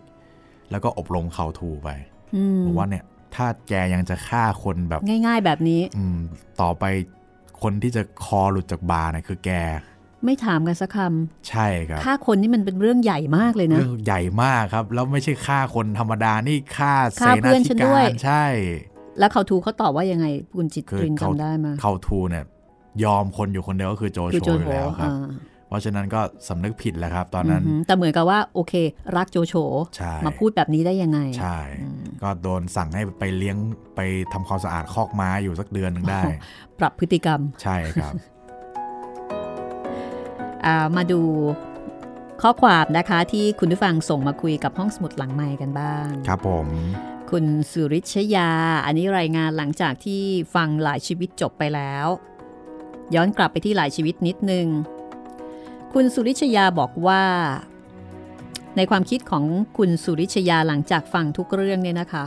[0.71, 1.89] แล้วก็อบรมเขาทูไป
[2.35, 3.03] อืมบอกว่าเนี่ย
[3.35, 6.17] ถ้าแกยังจะฆ่าคนแบบง่าย ๆ แบบนี้อืม
[6.61, 6.83] ต่อไป
[7.61, 9.51] คนที่จะคอหลุดจากบาเนี่ยคือแก
[10.25, 10.97] ไม่ถามกันสักค
[11.49, 18.43] ใช่ครับำฆ่าคนนี่มันเป็นเรื่องใหญ่มากเลยนะเรื่องใหญ่มากครับ แล้วไม่ใช่ฆ่าคนธรรมดานี่ฆ่าเสฆ่าเพื่นาอนธิฉันด้กาวยรใช่
[19.19, 20.25] แล้วเขาทูเขาตอบว่ายังไง
[20.57, 22.45] คุณจิตคือรินเขาจำได้มาเขาทูเนี่ย
[23.03, 25.27] ยอมคนอยู่คนเดียวก็คือโจคือโฉโจอโฉยู่แล้วครับอ่า
[25.67, 28.73] เพราะฉะนั้นก็สำนึกผิดแล้วครับ ตอนนั้นอือหือแต่เหมือนกับว่าโอเค
[29.17, 29.55] รักโจโฉ
[29.97, 33.57] ใช่มาพูดแบบนี้ได้ยังไง ใช่อืมก็โดนสั่งให้ไปเลี้ยง
[33.95, 33.99] ไป
[34.33, 36.21] ทำความสะอาดคอกม้าอยู่สักเดือนหนึ่งได้
[36.79, 38.13] ปรับพฤติกรรม ใช่ครับ
[40.65, 41.21] อ่ามาดู
[42.41, 46.67] ข้อความนะคะที่คุณผู้ฟังส่งมาคุยกับห้องสมุดหลังไมค์กันบ้าง ครับผม
[47.31, 48.49] คุณสุริชยา
[48.85, 50.21] อันนี้รายงานหลังจากที่
[50.55, 52.07] ฟังหลายชีวิตจบไปแล้ว
[53.15, 54.67] ย้อนกลับไปที่หลายชีวิตนิดนึง
[55.93, 57.23] คุณสุริชยาบอกว่า
[58.75, 59.43] ในความคิดของ
[59.77, 62.25] คุณสุริชยาหลังจากฟังทุกเรื่องเนี่ยนะคะ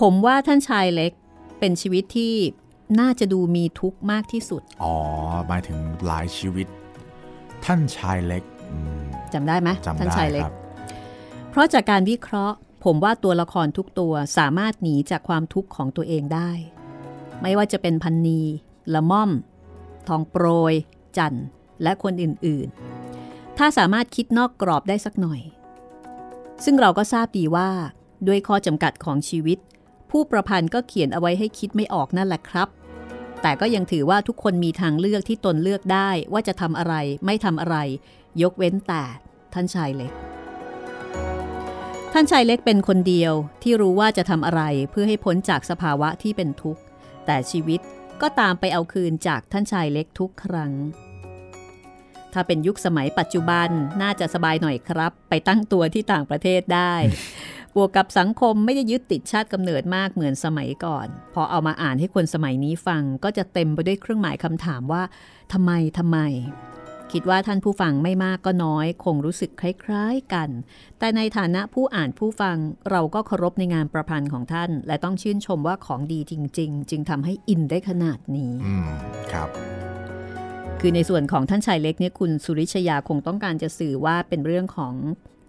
[0.00, 1.12] ผมว่าท่านชายเล็ก
[1.58, 2.34] เป็นชีวิตที่
[3.00, 4.94] น่าจะดูมีทุกข์มากที่สุด อ๋อ
[5.46, 6.66] หมายถึงหลายชีวิต
[7.64, 8.42] ท่านชายเล็ก
[9.34, 10.54] จำได้ไหมจำท่านได้ชายเล็กครับ
[11.50, 16.50] เพราะจากการวิเคราะห์ ผมว่าตัวละครทุกตัวสามารถหนีจากความทุกข์ของตัวเองได้
[17.42, 18.40] ไม่ว่าจะเป็นพันนี
[18.94, 19.30] ละม่อม
[20.08, 20.74] ทองโปรย
[21.16, 21.34] จัน
[21.82, 25.40] และคนอื่นๆ ถ้าสามารถคิดนอกกรอบได้สักหน่อย
[26.64, 27.70] ซึ่งเราก็ทราบดีว่า
[28.26, 29.58] ด้วยข้อจำกัดของชีวิต
[30.10, 32.68] ผู้ประพันธ์ก็เขียนเอาไว้ให้คิดไม่ออกนั่นแหละครับ
[33.42, 37.76] แต่ก็ยังถือว่าทุกคนมีทางเลือกที่ตนเลือกได้ว่าจะทำอะไรไม่ทำอะไร
[38.42, 39.02] ยกเว้นแต่
[39.52, 40.12] ท่านชายเล็ก
[42.18, 46.82] ท่านชายเล็กเป็นคนเดียวที่รู้ว่าจะทำอะไรเพื่อให้พ้นจากสภาวะที่เป็นทุกข์
[47.26, 47.80] แต่ชีวิต
[48.22, 50.72] ก็ตามไปเอาคืนจากท่านชายเล็กทุกครั้ง
[52.32, 53.68] ถ้าเป็นยุคสมัยปัจจุบัน
[54.02, 56.94] น่าจะสบายหน่อยครับ ไปตั้งตัวที่ต่างประเทศได้
[57.74, 65.02] บวกกับสังคมไม่ได้ยึดติดชาติกำเนิดมากเหมือนสมัยก่อน พอเอามาอ่านให้คนสมัยนี้ฟังก็จะเต็มไปด้วยเครื่องหมายคำถามว่า
[65.52, 66.18] ทำไมทำไม
[67.12, 70.48] คิดว่าท่านผู้ฟังไม่มากก็น้อย คงรู้สึกคล้ายๆกัน
[70.98, 72.56] แต่ในฐานะผู้อ่านผู้ฟัง
[72.90, 78.88] เราก็เคารพในงานประพันธ์ของท่าน และต้องชื่นชมว่าของดีจริง ๆ จึงทำให้อินได้ขนาดนี้อืม
[79.32, 79.48] ครับ
[80.80, 84.94] คือในส่วนของท่านชายเล็กเนี่ยคุณสุริชยาคงต้องการจะสื่อว่าเป็นเรื่องของ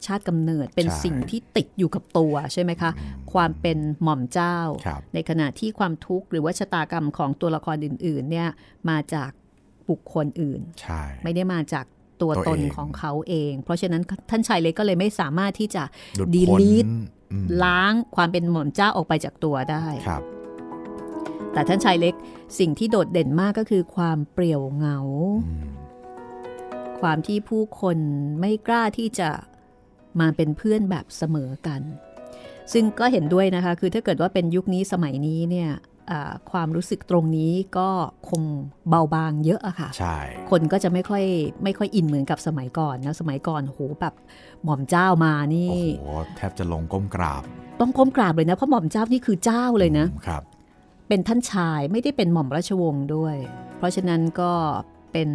[0.06, 2.91] ชาติกำเนิดเป็นใช่สิ่งที่ติดอยู่กับตัวใช่ไหมคะ
[3.34, 8.50] ความเป็นหม่อมเจ้าครับในขณะที่ความทุกข์หรือว่าชะตากรรมของตัวละครอื่นๆเนี่ย
[8.89, 9.30] มาจาก
[9.89, 11.86] บุคคลอื่นใช่ไม่ได้มาจาก
[12.21, 15.84] ตัวตัวตนเองของเขาเอง เพราะฉะนั้นท่านชายเล็กก็เลยไม่สามารถที่จะ
[16.17, 16.86] หลุดดีพ้นลีท
[17.32, 20.23] อืมล้างความเป็นหม่อมเจ้าออกไปจากตัวได้ครับ
[21.54, 22.13] แต่ท่านชายเล็ก
[22.60, 25.00] สิ่งที่โดดเด่นมากก็คือความเปรี่ยวเหงา
[25.47, 25.69] อืม
[27.02, 27.97] ความที่ผู้คน
[28.39, 29.30] ไม่กล้าที่จะ
[30.19, 31.82] มาเป็นเพื่อนแบบเสมอกัน
[32.73, 35.78] ซึ่งก็เห็นด้วยนะคะ คือถ้าเกิดว่าเป็นยุคนี้สมัยนี้เนี่ยอ่า
[36.52, 37.89] ความรู้สึกตรงนี้ก็
[38.30, 38.43] คง
[38.89, 40.17] เบาบางเยอะอะค่ะ ใช่
[40.52, 41.24] คนก็จะไม่ค่อย
[41.63, 44.13] ไม่ค่อยอินเหมือนกับสมัยก่อนนะสมัยก่อนโหแบบ
[44.63, 47.43] หม่อมเจ้ามานี่โอ้โหแทบจะลงก้มกราบ
[47.80, 50.43] ต้องก้มกราบเลยนะเพราะหม่อมเจ้านี่คือเจ้าเลยนะครับ
[51.08, 53.36] เป็นท่านชายไม่ได้เป็นหม่อมราชวงศ์ด้วย
[53.78, 54.52] เพราะฉะนั้นก็
[55.12, 55.30] เป็น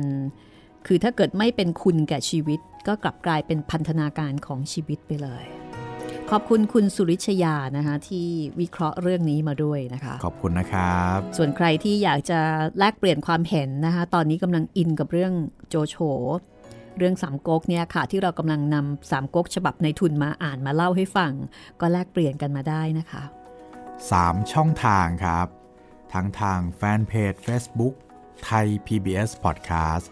[0.86, 5.44] คือถ้าเกิดไม่เป็นคุณแก่ชีวิต ก็กลับกลายเป็นพันธนาการของชีวิตไปเลย
[6.30, 8.26] ขอบคุณคุณสุริชยานะคะที่
[8.60, 12.40] วิเคราะห์เรื่องนี้มาด้วยนะคะ ขอบคุณนะครับ ส่วนใครที่อยากจะ
[12.78, 15.32] แลกเปลี่ยนความเห็นนะคะตอนนี้กำลังอินกับเรื่อง
[15.68, 15.96] โจโฉ
[16.98, 21.32] เรื่องสามก๊กเนี่ยค่ะที่เรากำลังนำสามก๊กฉบับในทุนมาอ่านมาเล่าให้ฟัง
[21.80, 23.22] ก็แลกเปลี่ยนกันมาได้นะคะ
[23.88, 25.46] 3 ช่องทางครับ
[26.12, 27.94] ทั้งทางแฟนเพจ Facebook
[28.44, 30.04] ไทย PBS Podcast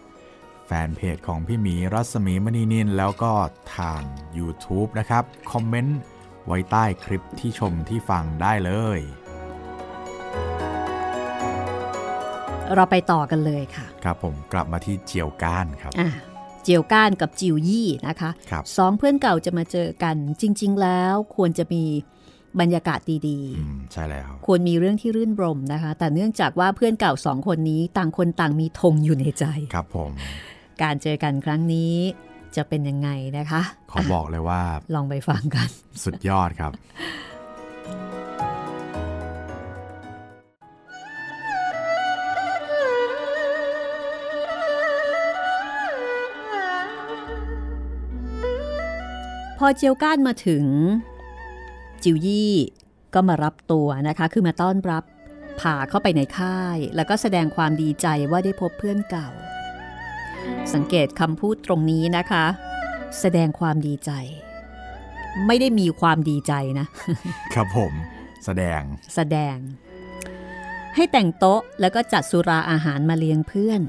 [0.77, 3.33] ฟนเพจของพี่หมีรัศมีมณีนินแล้วก็
[3.77, 4.01] ทาง
[4.37, 5.99] YouTube นะครับ คอมเมนต์
[6.45, 8.99] ไว้ใต้คลิปที่ชมที่ฟังได้เลย
[12.75, 16.09] เราไปต่อกันเลยค่ะ ครับผมกลับมาที่เจียวก้านครับอะ
[16.63, 21.83] เจียวก้านกับจิวยี่นะคะครับสองเพื่อนเก่าจะมาเจอกัน จริง ๆ แล้วควรจะมี
[22.59, 30.11] บรรยากาศดีอืมใช่แล้วๆควรมีเรื่องที่รื่นรมนะคะ แต่เนื่องจากว่าเพื่อนเก่าสองคนนี้ต่างคนต่างมีธงอยู่ในใจ ครับผม
[30.83, 31.95] การเจอกันครั้งนี้
[32.55, 34.61] จะเป็นยังไงนะคะ ขอบอกเลยว่า
[34.95, 35.67] ลองไปฟังกัน
[36.03, 36.71] สุดยอดครับ
[49.63, 50.65] พอเจียวก้านมาถึง
[52.03, 52.53] จิวยี่
[53.13, 55.03] ก็มารับตัวนะคะ คือมาต้อนรับ
[55.59, 59.29] พาเข้าไปในค่าย แล้วก็แสดงความดีใจว่าได้พบเพื่อนเก่า
[60.73, 62.45] สังเกตคำพูดตรงนี้นะคะ
[63.19, 64.11] แสดงความดีใจ
[65.47, 66.87] ไม่ได้มีความดีใจนะ
[67.53, 67.93] ครับผม
[68.45, 68.81] แสดง
[69.15, 69.57] แสดง
[70.95, 73.81] ให้แต่งโต๊ะแล้วก็จัดสุราอาหารมาเลี้ยงเพื่อน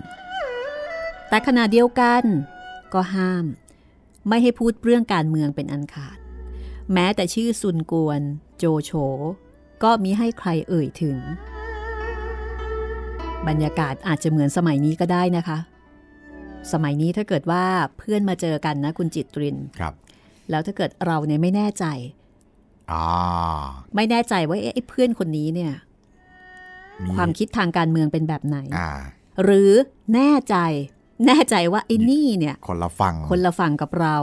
[1.29, 2.22] แต่ขณะเดียวกัน
[2.95, 3.45] ก็ห้าม
[4.29, 6.16] ไม่ให้พูดเรื่องการเมืองเป็นอันขาด
[6.93, 8.20] แม้แต่ชื่อซุนกวน
[8.59, 8.93] โจโฉ
[9.83, 11.18] ก็มิให้ใครเอ่ยถึง
[13.49, 15.59] บรรยากาศอาจจะเหมือนสมัยนี้ก็ได้นะคะ
[16.73, 17.65] สมัยนี้ถ้าเกิดว่า
[17.99, 19.95] เพื่อนมาเจอกันนะคุณจิตรินครับ
[20.51, 21.85] แล้วถ้าเกิดเราเนี่ยไม่แน่ใจ
[22.93, 23.05] อ่า
[23.97, 25.73] ไม่แน่ใจว่าเอ๊ะไอ้เพื่อนคนนี้เนี่ย
[27.03, 28.91] มีความคิดทางการเมืองเป็นแบบไหนอ่า
[29.43, 29.73] หรือ
[30.15, 30.57] แน่ใจ
[31.27, 34.17] แน่ใจว่าไอ้นี่เนี่ย คนละฝั่งคนละฝั่งกับเรา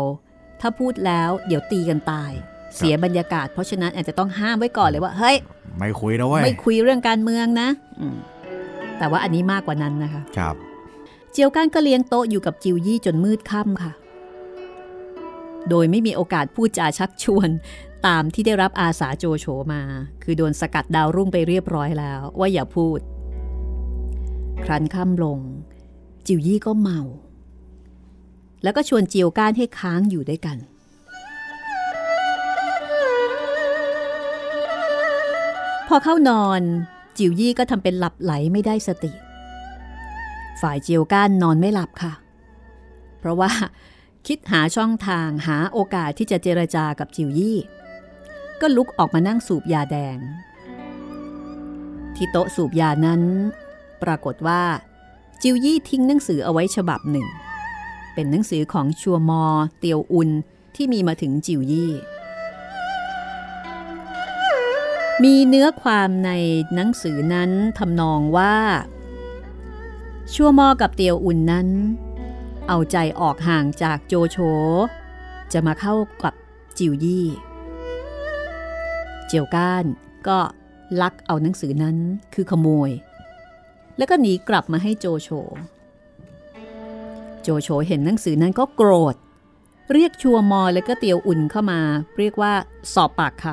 [0.62, 2.32] ถ้าพูดแล้วเดี๋ยวตีกันตาย
[2.76, 5.38] เสียบรรยากาศ เพราะฉะนั้นอาจจะต้องห้ามไว้ก่อนเลยว่า เฮ้ย
[5.80, 7.70] ไม่คุยนะเว้ยไม่คุยเรื่องการเมืองนะ
[8.00, 8.16] อืม
[9.00, 10.56] แต่ว่าอันนี้มากกว่านั้นนะคะ ครับ
[11.32, 13.94] เจียวก้านก็เลี้ยงโต๊ะอยู่กับจิวยี่จนมืดค่ำค่ะ
[15.70, 17.50] โดยไม่มีโอกาสพูดจาชักชวน
[18.08, 19.82] ตามที่ได้รับอาสาโจโฉมา
[20.24, 23.00] คือโดนสกัดดาวรุ่งไปเรียบร้อยแล้ว ว่าอย่าพูด
[24.64, 25.40] ครั้นค่ำลง
[26.28, 27.02] จิวยี่ก็เมา
[28.64, 30.58] แล้วก็ชวนเจียวก้านให้ค้างอยู่ด้วยกัน
[35.88, 36.62] พอเข้านอน
[37.18, 39.12] จิวยี่ก็ทำเป็นหลับไหลไม่ได้สติ
[40.62, 42.14] ฝ่ายเจียวก้านนอนไม่หลับค่ะ
[43.20, 43.52] เพราะว่า
[44.28, 47.58] คิดหาช่องทางหาโอกาสที่จะเจรจากับจิวยี่
[48.62, 50.18] ก็ลุกออกมานั่งสูบยาแดง
[52.16, 53.22] ที่โต๊ะสูบยานั้น
[54.04, 54.62] ปรากฏว่า
[55.42, 57.28] จิวยี่ทิ้งหนังสือเอาไว้ฉบับหนึ่ง
[58.14, 59.44] เป็นหนังสือของชัวมอ
[59.80, 60.30] เตียวอุน
[60.76, 61.94] ที่มีมาถึงจิวยี่
[65.24, 66.32] มีเนื้อความใน
[66.76, 68.56] หนังสือนั้นทำนองว่า
[70.34, 71.68] ชัวมอกับเตียวอุ่นนั้น
[72.68, 74.38] เอาใจออกห่างจากโจโฉ
[75.54, 76.34] จะมาเข้ากับ
[76.78, 77.28] จิวยี่
[79.28, 79.86] เจียวก้าน
[80.28, 80.40] ก็
[81.02, 81.98] ลักเอาหนังสือนั้น
[82.34, 82.90] คือขโมย
[83.98, 85.30] แล้วก็หนีกลับมาให้โจโฉ
[87.44, 89.16] โจโฉเห็นหนังสือนั้นก็โกรธ
[89.94, 91.80] เรียกชัวมอแล้วก็เตียวอุ่นเข้ามา
[92.18, 92.54] เรียกว่า
[92.94, 93.46] สอบปากค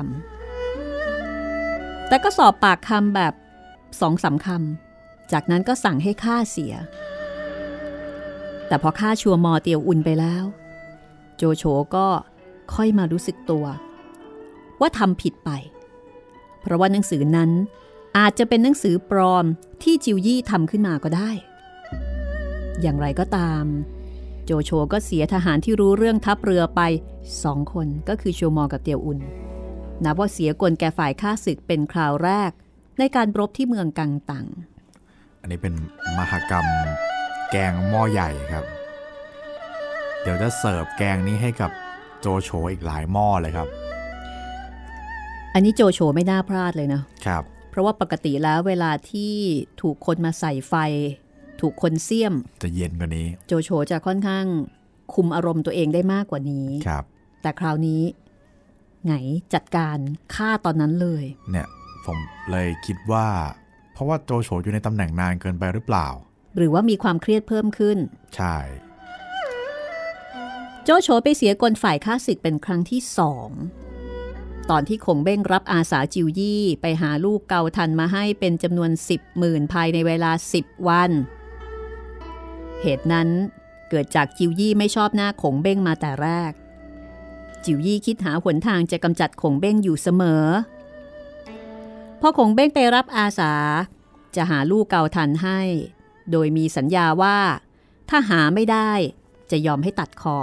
[0.81, 3.33] ำแต่ก็สอบปากคำแบบ
[4.01, 4.86] สองสามคำ
[5.31, 6.73] จากนั้นก็สั่งให้ฆ่าเสีย
[8.67, 10.43] แต่พอฆ่าชัวมอเตียวอุ่นไปแล้ว
[11.37, 11.63] โจโฉ
[11.95, 12.07] ก็
[12.73, 13.65] ค่อยมารู้สึกตัว
[14.81, 15.49] ว่าทำผิดไป
[16.61, 17.51] เพราะว่าหนังสือนั้น
[18.17, 19.45] อาจจะเป็นหนังสือปลอม
[19.83, 21.29] ที่จิวยี่ทำขึ้นมาก็ได้
[22.81, 23.65] อย่างไรก็ตาม
[24.45, 26.81] โจโฉก็เสียทหารที่รู้เรื่องทัพเรือไป
[27.43, 29.19] สองคนก็คือชัวมอกับเตียวอุ่น
[30.03, 32.51] นับว่าเสียกลแก่ฝ่ายข้าศึกเป็นคราวแรก
[32.99, 34.47] ในการรบที่เมืองกังตัง
[35.41, 35.73] อันนี้เป็น
[36.17, 36.67] มหกรรม
[37.51, 38.65] แกงหม้อใหญ่ครับ
[40.21, 41.71] เดี๋ยวจะเสิร์ฟแกงนี้ให้กับ
[42.19, 43.67] โจโฉอีกหลายหม้อเลยครับ
[45.53, 49.33] อันนี้โจโฉไม่น่าพลาดเลยนะครับ เพราะว่าปกติแล้วเวลาที่
[49.81, 50.73] ถูกคนมาใส่ไฟ
[51.61, 52.33] ถูกคนเสียม
[52.63, 54.45] จะเย็นกว่านี้ โจโฉจะค่อนข้าง
[55.13, 57.03] คุมอารมณ์ตัวเองได้มากกว่านี้ครับ
[57.41, 58.01] แต่คราวนี้
[59.05, 59.13] ไง
[59.53, 59.97] จัดการ
[60.35, 61.67] ฆ่าตอนนั้นเลย เนี่ย
[62.05, 62.17] ผม
[62.51, 63.27] เลยคิดว่า
[63.97, 66.07] เพราะว่าโจโฉอยู่ในตำแหน่งนานเกินไปหรือเปล่า
[66.57, 67.97] หรือว่ามีความเครียดเพิ่มขึ้น
[68.35, 68.57] ใช่
[70.83, 73.49] โจโฉไปเสียกลฝ่ายข้าศึกเป็นครั้งที่สอง
[74.69, 81.11] ตอนที่คงเบ้งรับอาสาจิวยี่ไปหาลูกเกาทันมาให้เป็นจำนวน10หมื่นภายในเวลา10วัน
[82.81, 83.29] เหตุนั้น
[83.89, 86.51] เกิดจากจิวยี่ไม่ชอบหน้าขงเบ้งมาแต่แรก
[87.65, 90.45] จิวยี่คิดหาหนทางจะกำจัดขงเบ้งอยู่เสมอ
[92.21, 93.53] พ่อขงเบ้งไปรับอาสา
[94.35, 95.59] จะหาลูกเกาทันให้
[96.31, 97.37] โดยมีสัญญาว่า
[98.09, 98.91] ถ้าหาไม่ได้
[99.51, 100.39] จะยอมให้ตัดคอ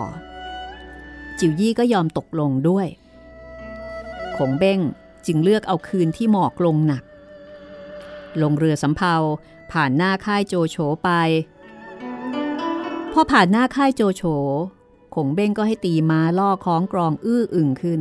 [1.38, 2.86] จิวยี่ก็ยอมตกลงด้วย
[4.36, 4.80] ขงเบ้ง
[5.26, 7.02] จึงเลือกเอาคืนที่หมอกลงหนัก
[8.42, 9.14] ลงเรือสำเภา
[9.72, 11.10] ผ่านหน้าค่ายโจโฉไป
[13.12, 14.22] พอผ่านหน้าค่ายโจโฉ
[15.14, 18.00] ขงเบ้งก็ให้ตีม้าล่อคล้องกรองอื้ออึงขึ้น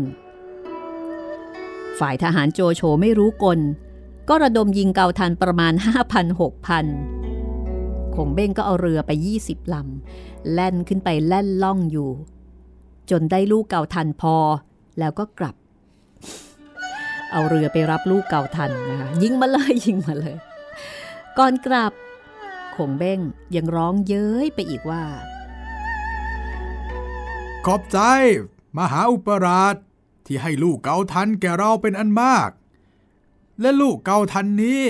[1.99, 3.59] ฝ่ายทหารโจโฉไม่รู้กล
[4.29, 5.73] ก็ระดมยิงเกาทันประมาณ
[6.53, 12.09] 5,000-6,000 ขงเบ้งก็เอาเรือไป 20ลำแล่นขึ้นไปแล่นล่องอยู่
[13.09, 14.35] จนได้ลูกเกาทันพอ
[14.99, 15.55] แล้วก็กลับ
[17.31, 20.35] เอาเรือไปรับลูกเกาทันนะคะยิงมาเลยยิงมาเลย
[21.37, 21.93] ก่อนกลับ
[22.75, 23.19] ขงเบ้ง
[23.55, 25.03] ยังร้องเย้ยไปอีกว่า
[27.65, 27.99] ขอบใจ
[28.77, 29.75] มหาอุปราช
[30.25, 32.49] ที่ให้ลูกเกาทันแก่เราเป็นอันมาก
[33.61, 34.81] และลูกเกาทันนี้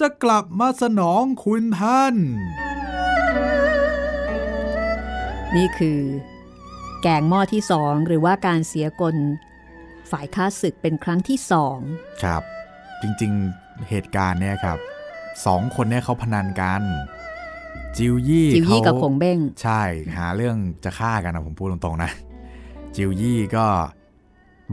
[0.00, 2.14] จะกลับมาสนองคุณท่าน
[5.56, 6.00] นี่คือ
[7.02, 9.16] แกงหม้อที่สองหรือว่าการเสียกล
[10.10, 11.78] ฝ่ายค้าศึกเป็นครั้งที่สอง
[12.22, 12.42] ครับ
[13.02, 14.78] จริงๆเหตุการณ์เนี่ยครับ
[15.46, 16.82] สองคนเนี่ยเขาพนันกัน
[17.96, 19.82] จิวยี่จิวยี่เขากับขงเบ้ง ใช่
[20.16, 22.10] หาเรื่องจะฆ่ากันนะผมพูดตรงๆนะ
[22.96, 23.66] จิวยี่ก็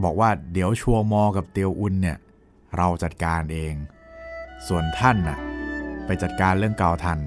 [0.04, 2.18] บอกว่าเดี๋ยวชัวมอกับเตียวอุนเนี่ย
[2.76, 3.74] เราจัดการเอง
[4.68, 5.38] ส่วนท่านน่ะ
[6.06, 7.18] ไปจัดการเรื่องเกาทัน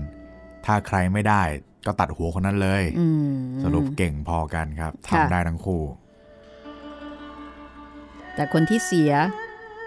[0.66, 1.42] ถ้าใครไม่ได้
[1.86, 3.32] ก็ตัดหัวคนนั้นเลยอืม
[3.64, 5.82] สรุปเก่งพอกันครับค่ะทำได้ทั้งคู่
[8.36, 9.12] แต่คนที่เสีย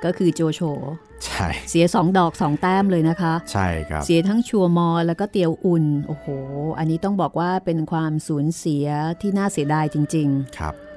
[0.04, 0.60] ก็คือโจโฉ
[1.24, 6.26] ใช่ เสียสองดอกสองแต้มเลยนะคะ ใช่ครับ เสียทั้งชัวมอแล้วก็เตียวอุ่นโอ้โห
[6.78, 8.86] อันนี้ต้องบอกว่าเป็นความสูญเสีย
[9.20, 10.28] ที่น่าเสียดายจริง
[10.58, 10.91] ครับๆ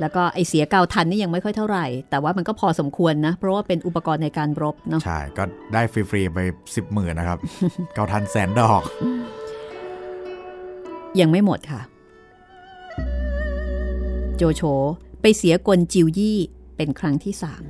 [0.00, 6.38] แล้วก็ไอเสียเกาทันนี่ยังไม่ค่อยเท่าไหร่ แต่ว่ามันก็พอสมควรนะ เพราะว่าเป็นอุปกรณ์ในการรบเนาะใช่ ก็ได้ฟรีๆไป
[6.76, 7.38] สิบหมื่นนะครับ
[7.94, 8.82] เกาทันแสนดอก
[11.20, 11.80] ยังไม่หมดค่ะ
[14.36, 14.62] โจโฉ
[15.22, 16.38] ไปเสียกลจิวยี่
[16.76, 17.64] เป็นครั้งที่สาม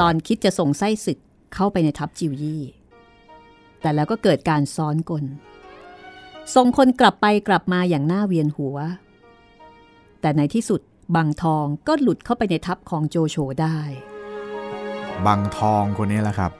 [0.00, 1.18] ตอนคิดจะส่งไส้ศึก
[1.54, 2.62] เข้าไปในทัพจิวยี่
[3.80, 5.24] แต่แล้วก็เกิดการซ้อนกล
[6.54, 8.76] ส่งคนกลับไปกลับมาอย่างหน้าเวียนหัว
[10.24, 10.80] แต่ในที่สุด
[11.16, 13.78] บางทองก็หลุดเข้าไปในทัพของโจโฉได้
[15.26, 16.52] บางทองคนนี้แหละครับ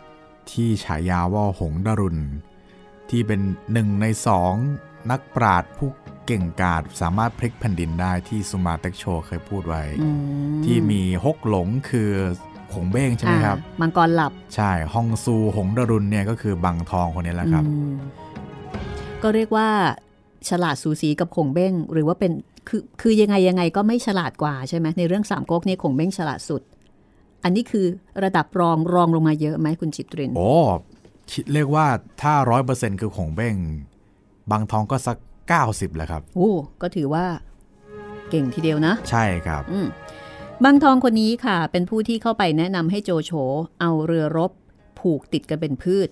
[0.51, 2.23] ที่ฉายาว่าหงดารุณ
[3.11, 3.41] ที่เป็น
[3.73, 4.53] หนึ่งในสอง
[5.11, 5.91] นักปราดผู้
[6.27, 10.19] เก่งกาจสามารถพลิกแผ่นดินได้ที่สุมาเต็กโชเคยพูดไว้อืม
[10.65, 12.11] ที่มีฮกหลงคือ
[12.75, 17.95] หงเบ้งใช่ไหมครับอ่ามังกรหลับใช่ฮองซูหงดารุณเนี่ยก็คือบังทองคนนี้แหละครับอืม
[19.23, 19.69] ก็เรียกว่า
[20.49, 22.33] ฉลาดสูสีกับขงเบ้ง หรือว่าเป็น
[22.69, 26.63] คือคือยังไงยังไงก็ไม่ฉลาดกว่าใช่ไหมในเรื่องสามก๊กเนี่ยขงเบ้งฉลาดสุด
[27.45, 27.87] อันนี้คือ
[28.25, 30.51] ระดับรองรองลงมาเยอะไหมคุณจิตรินโอ้
[31.31, 31.87] คิดเรียกว่า
[32.23, 33.55] ถ้าร้อยเปอร์เซ็นต์คือหงเบ้ง
[34.51, 35.17] บางทองก็สัก
[35.57, 36.51] 90แหละครับโอ้
[36.83, 37.25] ก็ถือว่า
[38.31, 39.87] เก่งทีเดียวนะ ใช่ครับอืม
[40.65, 43.33] บางทองคนนี้ค่ะ เป็นผู้ที่เข้าไปแนะนำให้โจโฉ
[43.81, 44.51] เอาเรือรบ
[45.01, 46.09] ผูกติดกันเป็นพืช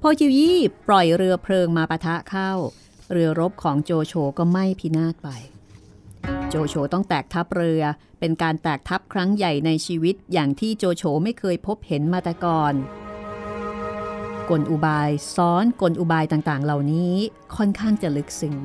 [0.00, 0.58] พอจิวยี่
[0.88, 2.52] ปล่อยเรือเพลิงมาปะทะเข้า
[3.10, 5.28] เรือรบของโจโฉก็ไหม้พินาศไป
[6.48, 7.82] โจโฉต้องแตกทัพเรือ
[8.20, 12.74] เป็นการแตกทัพครั้งใหญ่ในชีวิตอย่างที่โจโฉไม่เคยพบเห็นมาแต่ก่อน
[14.50, 17.14] กลอุบายซ้อนกลอุบายต่างๆ เหล่านี้
[17.56, 18.56] ค่อนข้างจะลึกซึ้ง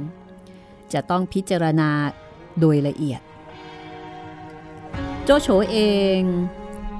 [0.93, 1.89] จะต้องพิจารณา
[2.59, 3.21] โดยละเอียด
[5.23, 5.77] โจโฉเอ
[6.19, 6.21] ง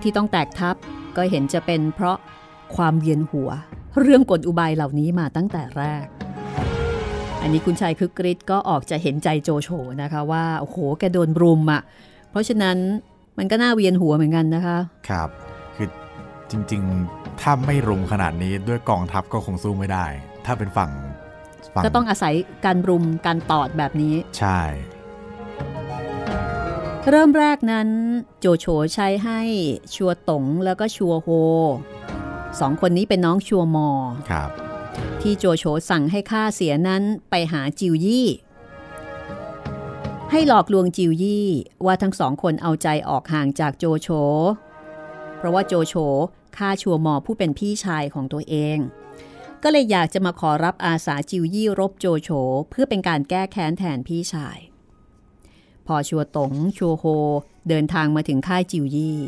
[0.02, 0.76] ที่ต้องแตกทัพ
[1.16, 2.18] ก็เห็นจะเป็นเพราะ
[2.76, 3.50] ความเวียนหัว
[4.00, 6.06] เรื่องกลอุบายเหล่านี้มาตั้งแต่แรก
[7.42, 9.70] อันนี้คุณชายคึกฤทธิ์ก็ออกจะเห็นใจโจโฉ
[10.02, 11.82] นะคะว่าโอ้โหแกโดนรุมอะ่ะ
[12.32, 12.78] เพราะฉะนั้น
[13.38, 14.78] มันก็น่าเวียนหัวเหมือนกันนะคะ
[15.10, 15.30] ครับ
[15.76, 15.88] คือ
[16.52, 20.06] จริงๆ ถ้าไม่รุมขนาดนี้ด้วยกองทัพก็คงสู้ไม่ได้
[20.46, 20.92] ถ้าเป็นฝั่ง
[21.74, 22.34] ฝั่งก็ต้องอาศัย
[22.66, 24.60] การรุมการตอดแบบนี้ ใช่
[27.10, 27.90] เริ่มแรกนั้น
[28.40, 29.42] โจโฉใช้ให้
[29.96, 31.30] ชัวตงแล้วก็ชัวโฮ
[32.60, 33.90] สองคนนี้เป็นน้องชัวมอ
[34.32, 34.69] ครับ
[35.22, 38.28] ที่โจโฉสั่งให้ฆ่าเสียนั้นไปหาจิวยี่
[40.32, 41.48] ให้หลอกลวงจิวยี่
[41.86, 44.08] ว่าทั้งสองคนเอาใจออกห่างจากโจโฉ
[45.38, 45.94] เพราะว่าโจโฉ
[46.58, 48.78] ฆ่าชัวมอผู้เป็นพี่ชายของตัวเอง
[49.64, 52.30] ก็เลยอยากจะมาขอรับอาสาจิวยี่รบโจโฉ
[52.70, 54.58] เพื่อเป็นการแก้แค้นแทนพี่ชาย
[55.88, 57.06] พอชัวตงชัวโฮ
[57.70, 59.20] เดินทางมาถึงค่ายจิวยี่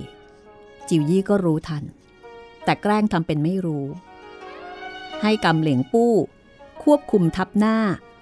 [0.89, 1.83] จิวยี่ก็รู้ทัน
[2.63, 3.85] แต่แกล้งทำเป็นไม่รู้
[5.21, 6.13] ให้กำเหลียงปู้
[6.83, 7.77] ควบคุมทัพหน้า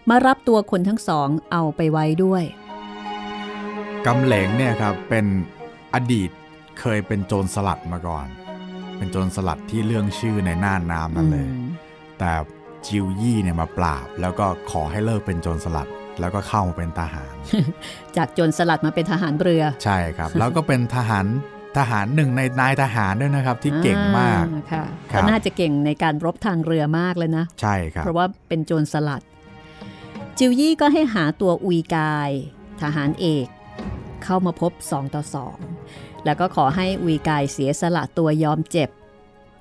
[0.10, 2.44] มารับตัวคนทั้งสองเอาไปไว้ด้วย
[4.08, 5.26] กำเหลงเนี่ยครับเป็น
[5.94, 6.30] อดีต
[6.80, 8.28] เคยเป็นโจรสลัดมาก่อน
[8.98, 11.68] เป็นโจรสลัดที่เรื่องชื่อในน่านน้ำนั่นเลยอืม
[12.20, 12.32] แต่
[12.88, 15.88] จิวยี่เนี่ยมาปราบ แล้วก็ขอให้เลิกเป็นโจรสลัด
[16.20, 17.34] แล้วก็เข้ามาเป็นทหาร
[18.18, 21.26] จากโจรสลัดมาเป็นทหารเรือ ใช่ครับ แล้วก็เป็นทหาร
[21.78, 29.22] ทหารหนึ่งในนายทหารด้วยนะครับที่เก่งมากอ่ค่ะครัก็บน่าจะเก่งในการรบทางเรือมากเลยนะ ใช่ครับ เพราะว่าเป็นโจรสลัด
[30.38, 32.30] จิวยี่ก็ให้หาตัวอุยกาย
[32.82, 33.48] ทหารเอก
[34.24, 35.58] เข้ามาพบสองต่อสอง
[36.26, 38.90] แล้วก็ขอให้อุยกายเสียสละตัวยอมเจ็บ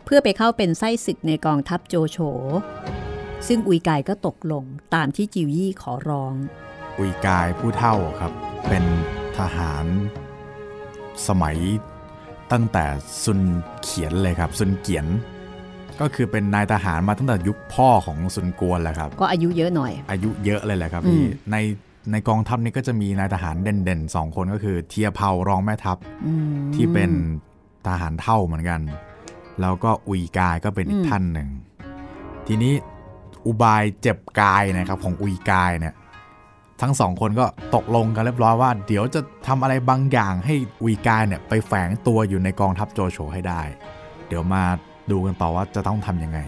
[0.05, 2.19] เพื่อไปเข้าเป็นไส้ศึกในกองทัพโจโฉ
[3.49, 6.35] ซึ่งอุยกายก็ตกลงตามที่จิวยี่ขอร้อง
[6.99, 8.33] อุยกายผู้เท่าครับ
[8.69, 8.85] เป็น
[9.39, 9.87] ทหาร
[11.27, 11.59] สมัย
[12.53, 12.85] ตั้งแต่
[13.25, 13.41] ซุน
[13.83, 15.07] เขียนเลยครับซุนเกียน
[16.01, 21.23] ก็คือเป็นนายทหารมาตั้งแต่ยุคพ่อของซุนกวนแหละครับ ก็อายุเยอะหน่อย อายุเยอะเลยแหละครับอืมพี่
[21.53, 21.57] ใน
[22.13, 27.11] ในกองทัพนี้ก็จะมีนายทหารเด่นๆสองคนก็คือ เทียเผารองแม่ทัพอืมที่เป็น
[27.87, 28.81] ทหารเท่าเหมือนกัน
[29.61, 31.49] แล้วก็อุยกายก็เป็นอีอืกมท่านหนึ่ง
[32.47, 32.73] ทีนี้
[33.47, 35.95] อุบายเจ็บกายนะครับของอุยกายเนี่ย
[36.81, 43.63] ทั้งสองคนก็ตกลงกันเรียบร้อยว่า เดี๋ยวจะทำอะไรบางอย่างให้อุยกายเนี่ยไปแฝงตัวอยู่ในกองทัพโจโฉให้ได้
[44.29, 44.63] เดี๋ยวมา
[45.11, 46.39] ดูกันต่อว่าจะต้องทำยังไง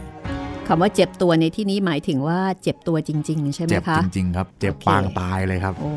[0.66, 5.94] คำว่าเจ็บตัวในที่นี้หมายถึงว่าเจ็บตัวจริง ๆ ใช่ไหมเจ็บคะจริง ๆ ครับ เจ็บโอเคปางตายเลยครับ โอ้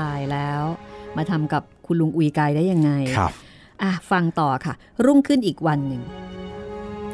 [0.00, 0.62] ตายแล้ว
[1.16, 3.32] มาทำกับคุณลุงอุยกายได้ยังไงครับ
[3.82, 4.74] อะฟังต่อค่ะ
[5.04, 6.02] รุ่งขึ้นอีกวันหนึ่ง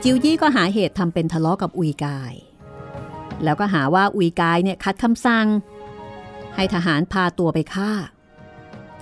[0.02, 2.32] จิวยี่ก็หาเหตุทำเป็นทะเลาะกับอุยกาย
[3.44, 5.46] แล้วก็หาว่าอุยกายเนี่ยขัดคำสั่ง
[6.56, 7.92] ให้ทหารพาตัวไปฆ่า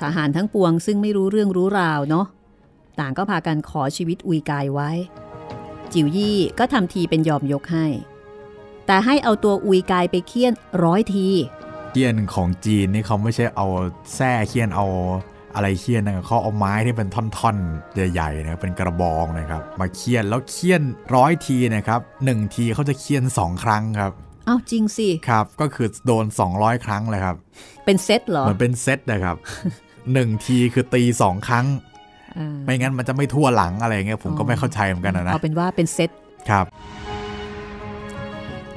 [0.03, 2.27] ทหารทั้งปวงซึ่งไม่รู้เรื่องรู้ราวเนาะ
[2.99, 4.91] ต่างก็พากันขอชีวิตอุยกายไว้
[5.93, 7.87] จิวยี่ก็ทำทีเป็นยอมยกให้
[8.87, 10.53] แต่ให้เอาตัวอุยกายไปเคี่ยน
[10.85, 11.29] ร้อยที
[11.93, 13.67] เคี่ยนของจีนนี่เขาไม่ใช่เอา
[14.15, 14.87] แส้เคี่ยนเอา
[15.55, 20.83] อะไรเคี่ยนนะเขาเอาไม้ที่เป็นท่อนๆ ใหญ่ๆนะเป็นกระบองนะครับ มาเคี่ยนแล้วเคี่ยน
[21.15, 24.13] ร้อยทีนะครับหนึ่งทีเขาจะเคี่ยนสองครั้งครับ
[24.51, 27.37] อ้าวจริงสิครับ ก็คือโดน 200 ครั้งเลยครับ
[27.85, 29.37] เป็นเซตเหรอเหมือนเป็นเซตนะครับ
[30.13, 31.67] หนึ่งทีคือตีสองครั้ง
[32.37, 36.11] อ่าไม่งั้นมันจะไม่ทั่วหลังอะไรเงี้ยผมก็ไม่เข้าใจเหมือนกันนะนะเอาเป็นว่าเป็นเซต
[36.51, 36.67] ครับ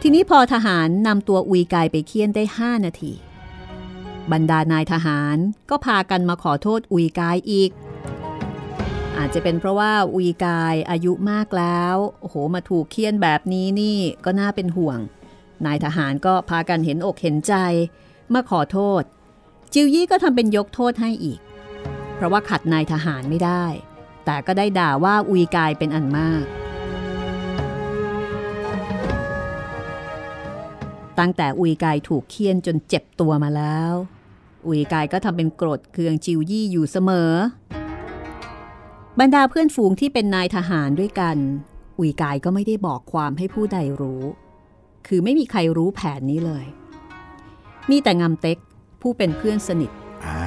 [0.01, 3.13] ทีนี้พอทหารนำตัวอุยกายไปเคี่ยนได้ 5 นาที
[4.31, 5.37] บรรดานายทหาร
[5.69, 7.71] ก็พากันมาขอโทษอุยกายอีก
[9.17, 14.99] อาจจะเป็นเพราะว่าอุยกายอายุมากแล้วโอ้โหมาถูกเคี่ยนแบบนี้นี่ก็น่าเป็นห่วง
[15.67, 17.53] นายทหารก็พากันเห็นอกเห็นใจ
[18.33, 19.03] มาขอโทษ
[19.73, 21.39] จิวยี่ก็ทำเป็นยกโทษให้อีก
[22.15, 23.65] เพราะว่าขัดนายทหารไม่ได้
[24.25, 26.45] แต่ก็ได้ด่าว่าอุยกายเป็นอันมาก
[31.19, 33.93] ตั้งแต่อุยกายถูกเคี่ยนจนเจ็บตัวมาแล้ว
[34.67, 37.31] อุยกายก็ทำเป็นโกรธเคืองจิวยี่อยู่เสมอ
[39.19, 41.37] บรรดาเพื่อนฝูงที่เป็นนายทหารด้วยกัน
[41.99, 44.23] อุยกายก็ไม่ได้บอกความให้ผู้ใดรู้
[45.07, 46.65] คือไม่มีใครรู้แผนนี้เลย
[47.91, 48.57] มีแต่งำเต็ก
[49.01, 49.91] ผู้เป็นเพื่อนสนิท
[50.25, 50.39] อ่า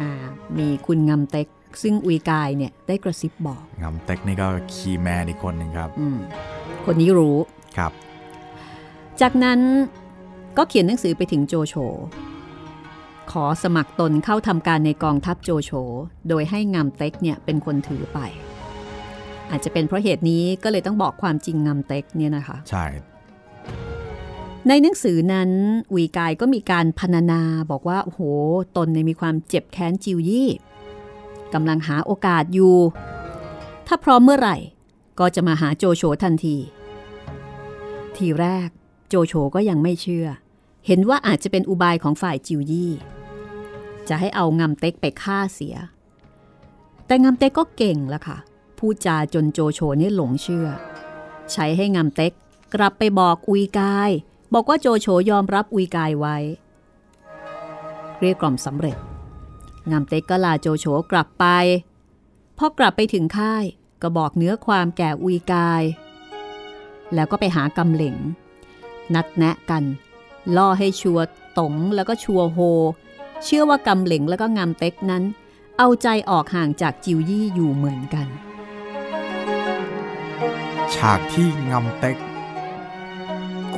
[0.00, 0.10] อ่า
[0.58, 1.48] มีคุณงำเต็ก
[1.82, 6.18] ซึ่งอุยกายเนี่ยได้กระซิบบอกงำเต็กนี่ก็คีย์แมนอีกคนหนึ่งครับอืม
[6.84, 7.36] คนนี้รู้
[7.76, 7.92] ครับ
[9.20, 9.60] จากนั้น
[10.56, 11.74] ก็เขียนหนังสือไปถึงโจโฉ
[13.32, 15.70] ขอสมัครตนเข้าทำการในกองทัพโจโฉ
[16.28, 18.18] โดยให้งำเต็กเนี่ยเป็นคนถือไป
[19.50, 22.84] อาจจะเป็นเพราะเหตุนี้ก็เลยต้องบอกความจริงงำเต็กเนี่ยนะคะ ใช่
[24.68, 25.50] ในหนังสือนั้น
[25.92, 28.20] อุยกายก็มีการพรรณนาบอกว่า โอ้โห
[28.76, 30.50] ตนเนี่ยมีความเจ็บแค้นจิวยี่
[31.54, 32.76] กำลังหาโอกาสอยู่
[33.86, 34.56] ถ้าพร้อมเมื่อไหร่
[35.18, 36.56] ก็จะมาหาโจโฉทันที
[38.16, 38.68] ทีแรก
[39.08, 40.26] โจโฉก็ยังไม่เชื่อ
[40.86, 42.92] เห็นว่าอาจจะเป็นอุบายของฝ่ายจิวยี่
[44.08, 45.76] จะให้เอางำเต็กไปฆ่าเสีย
[47.06, 48.38] แต่งำเต็กก็เก่งละค่ะ
[48.78, 50.68] พูดจาจนโจโฉนี่หลงเชื่อ
[51.52, 52.32] ใช้ให้งำเต็ก
[52.74, 54.10] กลับไปบอกอุยกาย
[54.54, 56.36] บอกว่าโจโฉยอมรับอุยกายไว้
[58.20, 58.96] เรียกกล่อมสำเร็จ
[59.90, 61.44] งามเต็กก็ลาโจโฉกลับไป
[62.58, 63.64] พอกลับไปถึงค่าย
[64.02, 65.82] ก็บอกเนื้อความแก่อุยกาย
[67.14, 68.16] แล้วก็ไปหากำเหลง
[69.14, 69.84] นัดแนะกัน
[70.56, 71.20] ล่อให้ชัว
[71.58, 72.58] ตงแล้วก็ชัวโฮ
[73.44, 75.22] เชื่อว่ากำเหลงแล้วก็งามเต็กนั้น
[75.78, 78.26] เอาใจออกห่างจากจิวยี่อยู่เหมือนกัน
[80.94, 82.16] ฉากที่งำเต็ก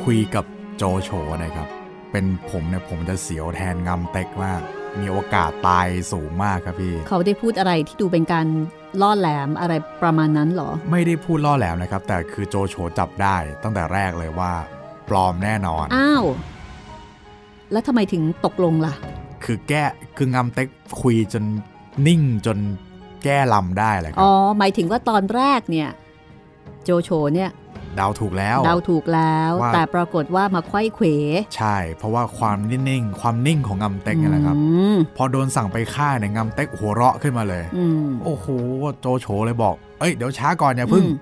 [0.01, 0.45] คุยกับ
[0.77, 1.09] โจโฉ
[1.43, 1.67] นะครับ
[2.11, 4.61] เป็นผมเนี่ยผมจะเสียวแทนงำเต็กมาก
[4.99, 8.47] มีโอกาสตายสูงมากครับพี่ เขาได้พูดอะไรที่ดูเป็นการ
[9.01, 9.73] ล่อแหลมอะไร
[10.03, 14.51] ประมาณนั้นเหรอ ไม่ได้พูดล่อแหลมนะครับ แต่คือโจโฉจับได้ตั้งแต่แรกเลยว่า
[15.09, 16.25] ปลอมแน่นอน อ้าว
[17.71, 18.93] แล้วทำไมถึงตกลงล่ะ
[19.43, 19.83] คือแก้
[20.17, 20.67] คืองำเต็ก
[21.01, 21.43] คุยจน
[22.07, 22.57] นิ่งจน
[23.23, 25.89] แก้ลำได้เลยครัอ๋บอหมายถึงว่าตอนแรกเนี่ย
[26.83, 27.49] โจโฉเนี่ย
[27.95, 31.05] เดาถูกแล้ว เดาถูกแล้วว่าแต่ปรากฏว่ามาไขว้เขว
[31.55, 34.63] ใช่ เพราะว่าความนิ่งๆ ความนิ่งของงำเต็กเนี่ยแหละครับอื
[34.95, 38.45] มพอโดนสั่งไปฆ่าเนี่ยงำเต็กหัวเราะขึ้นมาเลยอืมโอ้โห
[39.01, 41.15] โจโฉเลยบอก เอ้ยเดี๋ยวช้าก่อนอย่าพึ่งอืม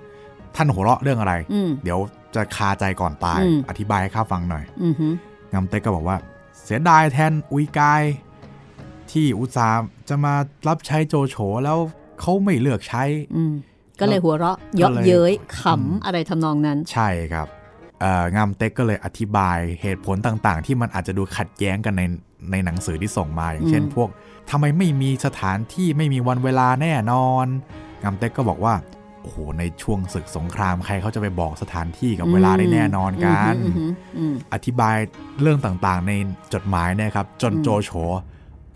[0.56, 2.00] ท่านหัวเราะเรื่องอะไรอืมเดี๋ยว
[2.36, 5.08] จะคาใจก่อนตายอืมอธิบายให้ข้าฟังหน่อยอืมฮึ
[5.54, 6.18] งำเต็กก็บอกว่า
[6.64, 8.02] เสียดายแทนอุยกาย
[9.12, 10.34] ที่อุตส่าห์จะมา
[10.68, 11.78] รับใช้โจโฉแล้ว
[12.20, 13.04] เขาไม่เลือกใช้
[13.36, 13.54] อืม
[14.04, 17.48] ก็เลยหัวเราะเยาะก็เลยเย้ยอืมขำอะไรทำนองนั้น ใช่ครับ
[18.02, 22.04] เอ่องามเต็กก็เลยอธิบายเหตุผลต่างๆ ที่มันอาจจะดูขัดแย้งกันใน
[22.52, 24.10] ในหนังสือที่ส่งมาอย่างเช่นอืมพวก
[24.50, 27.46] ทำไมไม่มีสถานที่ไม่มีวันเวลาแน่นอน
[28.02, 28.74] งามเต็กก็บอกว่า
[29.22, 33.86] โอ้โหในช่วงศึกสงครามใครเขาจะไปบอกสถานที่กับเวลาได้แน่นอนกันอืมฮึ
[34.18, 34.96] อืมอธิบาย
[35.42, 36.12] เรื่องต่างๆ ใน
[36.54, 37.92] จดหมายเนี่ยครับ จนอืมโจโฉ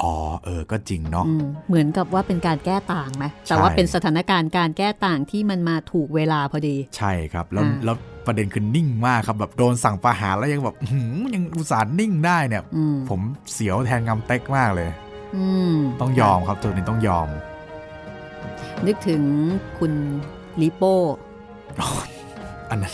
[0.01, 0.13] อ๋อ
[0.45, 7.95] เออก็จริงเนาะอืมเหมือนกับว่าเป็นการแก้ต่างไหมแต่ว่าใช่เป็นสถานการณ์การแก้ต่างที่มันมาถูกเวลาพอดี ใช่ครับ แล้วอ่าแล้ว
[8.25, 13.21] ประเด็นคือนิ่งมากครับแบบโดนสั่งประหารแล้วยังแบบอื้อหือยังอุตส่าห์นิ่งได้เนี่ยอืมผม
[13.53, 14.89] เสียวแทนงำเต็กมากเลย
[15.35, 17.27] อืมต้องยอมครับตัวนี้ต้องยอม
[18.85, 19.23] นึกถึง
[19.77, 19.93] คุณ
[20.61, 20.95] ลิโป้
[22.69, 22.93] อันนั้น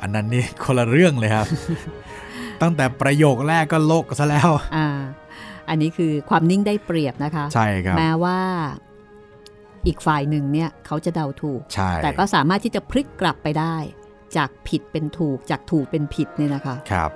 [0.00, 1.46] อันนั้นนี่คนละเรื่องเลยครับ
[2.62, 4.86] ตั้งแต่ประโยคแรกก็โลกซะแล้ว อ่า
[5.68, 8.40] อันนี้คือความนิ่งได้เปรียบนะคะ ใช่ครับ แม้ว่า
[9.86, 13.76] อีกฝ่ายหนึ่งเนี่ยเขาจะเดาถูกใช่แต่ก็สามารถที่จะพลิกกลับไปได้
[14.36, 17.10] จากผิดเป็นถูก จากถูกเป็นผิดเนี่ยนะคะครับ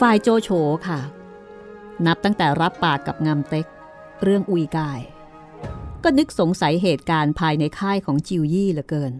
[0.00, 0.50] ฝ่ายโจโฉ
[0.88, 1.00] ค่ะ
[2.06, 3.66] นับตั้งแต่รับปากกับงามเต็ก
[4.22, 5.00] เรื่องอุยกาย
[6.04, 9.12] ก็นึกสงสัยเหตุการณ์ภายในค่ายของจิวยี่เหลือเกิน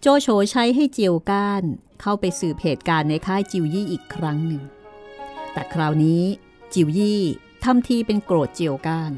[0.00, 1.64] โจโฉใช้ให้เจียวก้าน
[2.00, 4.62] เข้าไปสืบเหตุการณ์ในค่ายจิวยี่อีกครั้งหนึ่ง
[5.52, 6.22] แต่คราวนี้
[6.74, 7.22] จิวยี่
[7.64, 9.12] ทำทีเป็นโกรธเจียวก้าน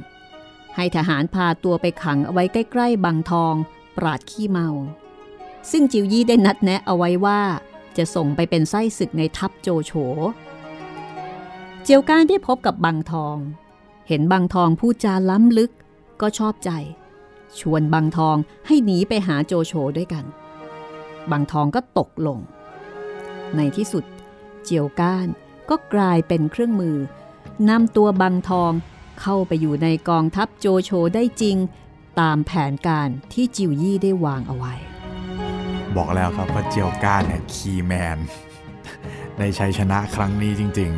[0.77, 3.55] ให้ทหารพาตัวไปขังเอาไว้ใกล้ๆบางทอง
[3.97, 4.69] ปราดขี้เมา
[5.71, 7.41] ซึ่งจิวยี่ได้นัดแนะเอาไว้ว่า
[7.97, 9.93] จะส่งไปเป็นไส้ศึกในทัพโจโฉ
[11.83, 13.37] เจียวก้านได้พบกับบางทอง
[14.09, 15.73] เห็นบางทองพูดจาล้ำลึก
[16.21, 16.71] ก็ชอบใจ
[17.61, 18.37] ชวนบางทอง
[18.67, 20.25] ให้หนีไปหาโจโฉด้วยกัน
[21.31, 22.39] บางทองก็ตกลง
[23.57, 24.05] ในที่สุด
[24.65, 25.29] เจียวก้าน
[25.71, 26.97] ก็กลายเป็นเครื่องมือ
[27.71, 28.73] นำตัวบางทอง
[29.21, 31.57] เข้าไปอยู่ในกองทัพโจโฉได้จริง
[32.21, 34.75] ตามแผนการที่จิวยี่ได้วางเอาไว้
[35.97, 38.19] บอกแล้วครับว่าเจียวก้านเนี่ยคีย์แมน
[39.39, 40.93] ในชัยชนะครั้งนี้จริง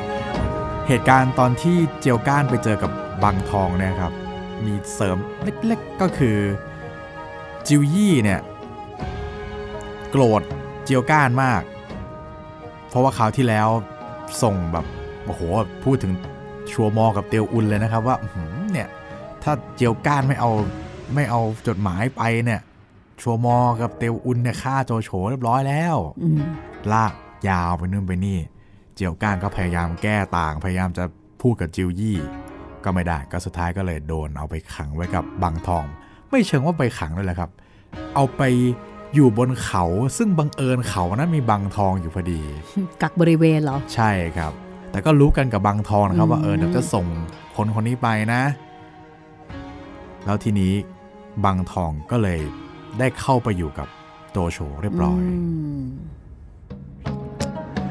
[0.00, 2.90] ๆ เหตุการณ์ตอนที่เจียวก้านไปเจอกับ
[3.22, 4.12] บางทองเนี่ยครับ
[4.64, 6.38] มีเสริมเล็กๆก็คือ
[7.66, 8.40] จิวยี่เนี่ย
[10.10, 10.42] โกรธ
[10.84, 11.62] เจียวก้านมาก
[12.88, 13.68] เพราะว่าคราวที่แล้ว
[14.42, 14.86] ส่งแบบ
[15.24, 15.40] โอ้โห
[15.84, 16.12] พูดถึง
[16.72, 18.16] ชัวมอกับเตียวอุนเลยนะครับว่า
[18.72, 18.88] เนี่ย
[19.42, 20.50] ถ้าเจียวก้านไม่เอา
[21.14, 22.60] ไม่เอาจดหมายไปเนี่ย
[23.20, 25.96] ชัวมอกับเตียวอุนเนี่ยฆ่าโจโฉเรียบร้อยแล้ว
[26.92, 27.12] ลาก
[27.48, 28.38] ยาวไปนู่นไปนี่
[28.94, 31.04] เจียวก้านก็พยายามแก้ต่างพยายามจะ
[31.42, 32.18] พูดกับจิวยี่
[32.84, 35.84] ก็ไม่ได้ก็สุดท้ายก็เลยโดนเอาไปขังไว้กับบางทอง
[36.30, 37.50] ไม่เชิงว่าไปขังเลยแหละครับ
[38.14, 38.42] เอาไป
[39.14, 39.84] อยู่บนเขา
[40.16, 42.40] ซึ่งบังเอิญเขานั้นมีบางทองอยู่พอดี
[43.02, 44.52] กักบริเวณเหรอ ใช่ครับ
[44.90, 47.06] แต่ก็รู้กันกับบางทองนะครับว่าเอออืมเดี๋ยวจะส่ง
[47.56, 48.42] คนคนนี้ไปนะ
[50.24, 50.72] แล้วทีนี้
[51.44, 52.40] บางทองก็เลย
[52.98, 53.88] ได้เข้าไปอยู่กับ
[54.32, 55.22] โตโฉเรียบร้อย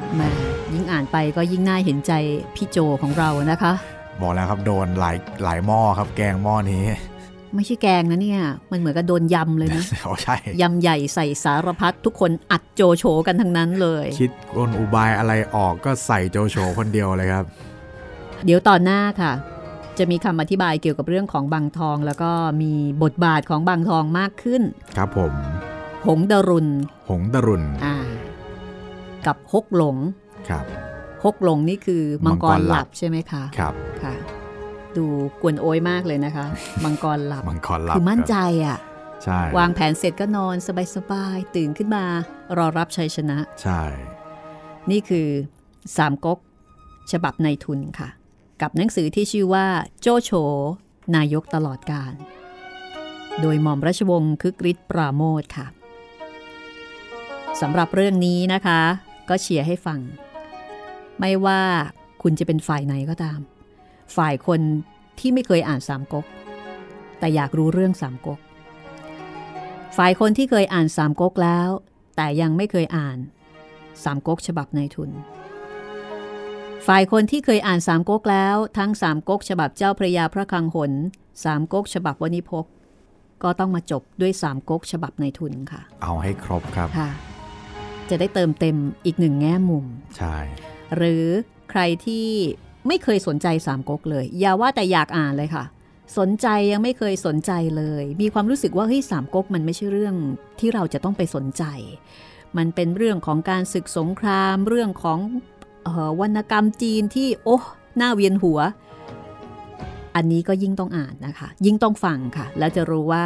[0.10, 0.30] มแหม่
[0.74, 2.12] ยิ่งอ่านไปก็ยิ่งน่าเห็นใจ
[2.56, 3.74] พี่โจของเรานะคะ
[4.22, 6.84] บอกแล้วครับโดนหลายหลายหม้อครับแกงหม้อนี้
[7.56, 8.42] ไม่ใช่แกงนะเนี่ย
[8.72, 17.46] มันเหมือนกับโดนยำเลยนะอ๋อใช่ยำใหญ่ใส่สารพัดทุกคนอัดโจโฉกันทั้งนั้นเลย คิดกลอุบายอะไรออกก็ใส่โจโฉคนเดียวเลยครับ
[18.46, 19.34] เดี๋ยวตอนหน้าค่ะ
[19.98, 22.32] จะมีคำอธิบายเกี่ยวกับเรื่องของบางทอง แล้วก็
[22.62, 22.74] มี
[23.04, 24.62] บทบาทของบางทองมากขึ้น
[24.98, 25.34] ครับผม
[26.08, 26.68] หงดรุน
[27.10, 27.96] หงดรุนอ่า
[29.26, 29.98] กับฮกหลง
[30.50, 30.66] ครับ
[31.24, 33.74] ฮกหลงนี่คือมังกมังกรรหหลัลับบใช่ไหมคะครับ
[34.04, 34.14] ค่ะ
[34.98, 35.08] ดู
[35.42, 36.46] กวนโอยมากเลยนะคะ
[36.84, 38.36] มังกรหลับมังกรลับคือมั่นใจ
[38.68, 38.80] ครับอะ
[39.24, 40.56] ใช่วางแผนเสร็จก็นอน
[40.96, 42.06] สบายๆ ตื่นขึ้นมา
[42.58, 43.82] รอรับชัยชนะ ใช่
[44.92, 45.28] นี่คือ
[45.98, 46.40] สามก๊ก
[47.12, 48.10] ฉบับในทุนค่ะ
[48.62, 49.66] กับหนังสือที่ชื่อว่า
[50.02, 50.32] โจโฉ
[51.16, 52.14] นายกตลอดการ
[53.42, 55.68] โดยหม่อมราชวงศ์คึกฤทธิ์ปราโมทค่ะ
[57.62, 58.82] สำหรับเรื่องนี้นะคะ
[59.30, 60.00] ก็เชียร์ให้ฟัง
[61.20, 61.62] ไม่ว่า
[62.22, 63.40] คุณจะเป็นฝ่ายไหนก็ตาม
[64.18, 64.60] ฝ่ายคน
[65.20, 66.26] ที่ไม่เคยอ่านสามก๊ก
[67.20, 68.40] แต่อยากรู้เรื่องสามก๊ก
[69.98, 71.70] ฝ่ายคนที่เคยอ่านสามก๊กแล้ว
[72.16, 73.18] แต่ยังไม่เคยอ่าน
[74.04, 75.12] สามก๊กฉบับในทุน
[76.88, 80.92] ฝ่ายคนที่เคยอ่านสามก๊กแล้ว ทั้งสามก๊กฉบับเจ้าพระยาพระคลังหน
[81.44, 82.66] สามก๊กฉบับวณิพก
[83.44, 87.10] ก็ต้องมาจบด้วยสามก๊กฉบับในทุนค่ะ เอาให้ครบครับค่ะ
[88.10, 89.86] จะได้เติมเต็มอีกหนึ่งแง่มุม
[90.18, 90.36] ใช่
[90.96, 91.26] หรือ
[91.70, 92.28] ใครที่
[92.88, 95.64] ไม่เคยสนใจสามก๊กเลย อย่าว่าแต่อยากอ่านเลยค่ะ
[96.18, 100.16] สนใจยังไม่เคยสนใจเลย มีความรู้สึกว่าเฮ้ยสามก๊กมันไม่ใช่เรื่อง
[100.60, 101.64] ที่เราจะต้องไปสนใจ
[102.58, 105.20] มันเป็นเรื่องของการศึกสงคราม เรื่องของ
[105.88, 107.58] ออวรรณกรรมจีนที่โอ้
[107.98, 108.60] หน้าเวียนหัว
[110.16, 113.26] อันนี้ก็ยิ่งต้องอ่านนะคะ ยิ่งต้องฟังค่ะ แล้วจะรู้ว่า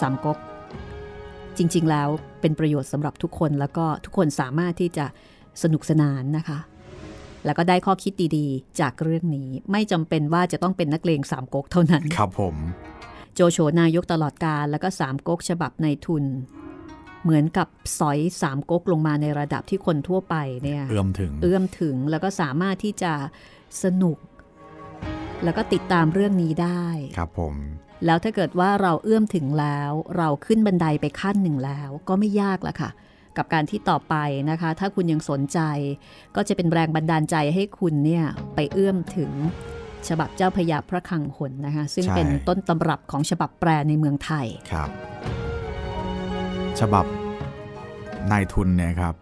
[0.00, 0.38] สามก๊ก
[1.56, 2.08] จริง ๆ แล้ว
[2.40, 5.06] เป็นประโยชน์สำหรับทุกคนแล้วก็ทุกคนสามารถที่จะ
[5.62, 6.58] สนุกสนานนะคะ
[7.44, 12.56] แล้วก็ได้ข้อคิดดีๆ จากเรื่องนี้ไม่จำเป็นว่าจะต้องเป็นนักเลงสามก๊กเท่านั้น ครับผม
[13.34, 16.24] โจโฉนายกตลอดการแล้วก็สามก๊กฉบับในทุน
[17.22, 17.68] เหมือนกับ
[17.98, 23.12] สอยสามก๊กลงมาในระดับที่คนทั่วไปเนี่ยเอื้อมถึงเอื้อมถึงแล้วก็สามารถที่จะ
[23.82, 24.18] สนุก
[25.44, 26.86] แล้วก็ติดตามเรื่องนี้ได้
[27.16, 27.54] ครับผม
[28.06, 32.90] แล้วถ้าเกิดว่าเราเอื้อมถึงแล้ว เราขึ้นบันไดไปขั้นหนึ่งแล้ว ก็ไม่ยากละค่ะ
[33.36, 34.14] กับการที่ต่อไป
[34.50, 35.58] นะคะ ถ้าคุณยังสนใจ
[36.36, 38.24] ก็จะเป็นแรงบันดาลใจให้คุณเนี่ย
[38.54, 39.30] ไปเอื้อมถึง
[40.08, 44.88] ฉบับเจ้าพระยาพระคลังหนนะคะ ซึ่งใช่เป็นต้นตำรับของฉบับแปลในเมืองไทยครับ
[46.80, 47.04] ฉบับ
[48.30, 49.14] นายทุนเนี่ยครับ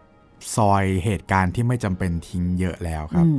[0.56, 3.38] ซอยเหตุการณ์ที่ไม่จำเป็นทิ้งเยอะแล้วครับอืม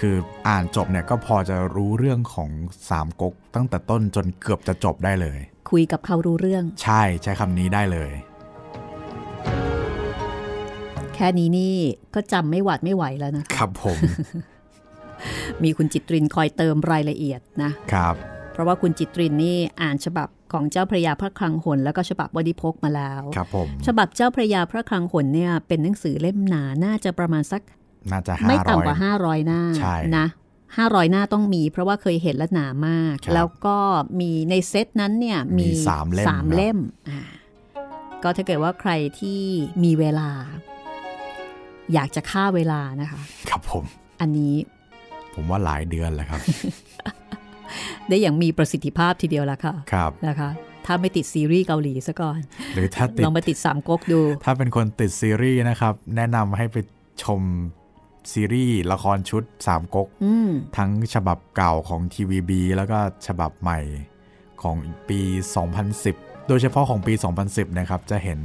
[0.00, 0.16] คือ
[0.48, 2.50] อ่านจบเนี่ยก็พอจะรู้เรื่องของ
[2.90, 5.38] สามก๊กตั้งแต่ต้นจนเกือบจะจบได้เลย
[5.70, 8.10] คุยกับเขารู้เรื่อง ใช่ใช้คำนี้ได้เลย
[11.20, 11.76] แค่นี้นี่
[12.14, 13.96] ก็จำไม่หวาดไม่ไหวแล้วนะครับผม
[15.62, 18.14] มีคุณจิตรินคอยเติมรายละเอียดนะครับ
[18.52, 27.62] เพราะว่าคุณจิตรินนี่อ่านฉบับของเจ้าพระยาพระคลังหนแล้วก็ฉบับวดิพกมาแล้วครับผมฉบับเจ้าพระยาพระคลังหนเนี่ยเป็นหนังสือเล่มหนาน่าจะประมาณสัก
[28.12, 30.26] น่าจะห้าไม่ร้อยต่ำกว่า 500 หน้าใช่นะ
[30.68, 33.78] 500หน้าต้องมี เพราะว่าเคยเห็นและหนามากครับแล้วก็
[34.20, 37.20] มีในเซตนั้นเนี่ยมีมีสามเล่มสามครับเล่มอ่า
[38.22, 39.40] ก็ถ้าเกิดว่าใครที่
[39.84, 40.30] มีเวลา
[41.94, 43.20] อยากจะฆ่าเวลานะคะ
[43.50, 43.84] ครับผม
[44.20, 44.54] อันนี้
[45.34, 46.40] ผมว่าหลายเดือนแหละครับ
[48.08, 50.50] ได้อย่างมีประสิทธิภาพทีเดียวละค่ะ ครับนะคะ
[50.86, 52.38] ถ้าไม่ติดซีรีส์เกาหลีซะก่อน
[52.74, 56.76] หรือถ้าติดลองมาติดสามก๊กดู ถ้าเป็นคนติดซีรีส์นะครับ แนะนำให้ไป
[57.22, 57.42] ชม
[58.32, 63.80] ซีรีส์ละครชุดสามก๊กอืมทั้งฉบับเก่าของ TVB แล้วก็ฉบับใหม่
[64.62, 64.76] ของ
[65.08, 65.20] ปี
[65.84, 67.12] 2010 โดยเฉพาะของปี
[67.46, 68.40] 2010 นะครับ จะเห็น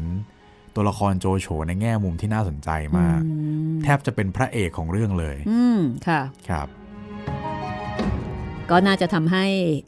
[0.75, 3.29] ตัวละครโจโฉในแง่มุมที่น่าสนใจมากอื
[3.75, 6.67] มแทบจะเป็นพระเอกของเรื่องเลย อืมค่ะครับ
[8.71, 9.45] ก็น่าจะทำให้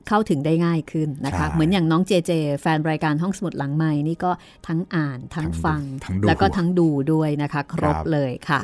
[0.08, 2.32] เข้าถึงได้ง่ายขึ้นนะคะใช่เหมือนอย่างน้องเจเจ
[2.62, 4.32] แฟนรายการห้องสมุดหลังใหม่นี่ก็
[4.68, 8.62] ทั้งอ่านทั้งทั้งดูฟังทั้งดูแล้วก็ทั้งดูด้วยนะคะ ครบครับเลยค่ะ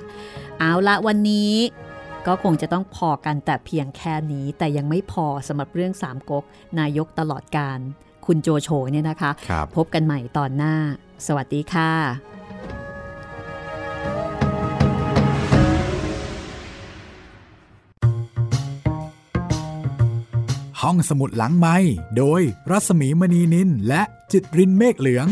[0.59, 1.51] เอาละวันนี้
[2.27, 6.43] ก็คงจะต้องพอกันแต่เพียงแค่นี้ แต่ยังไม่พอสำหรับเรื่องสามก๊ก
[6.79, 7.79] นายกตลอดการ
[8.25, 10.75] คุณโจโฉเนี่ยนะคะครับพบกันใหม่ตอนหน้า
[11.27, 11.91] สวัสดีค่ะ
[20.81, 21.75] ห้องสมุดหลังไม้
[22.17, 22.41] โดย
[22.71, 24.01] รัศมีมณีนินและ
[24.31, 25.27] จิตรินเมฆเหลือง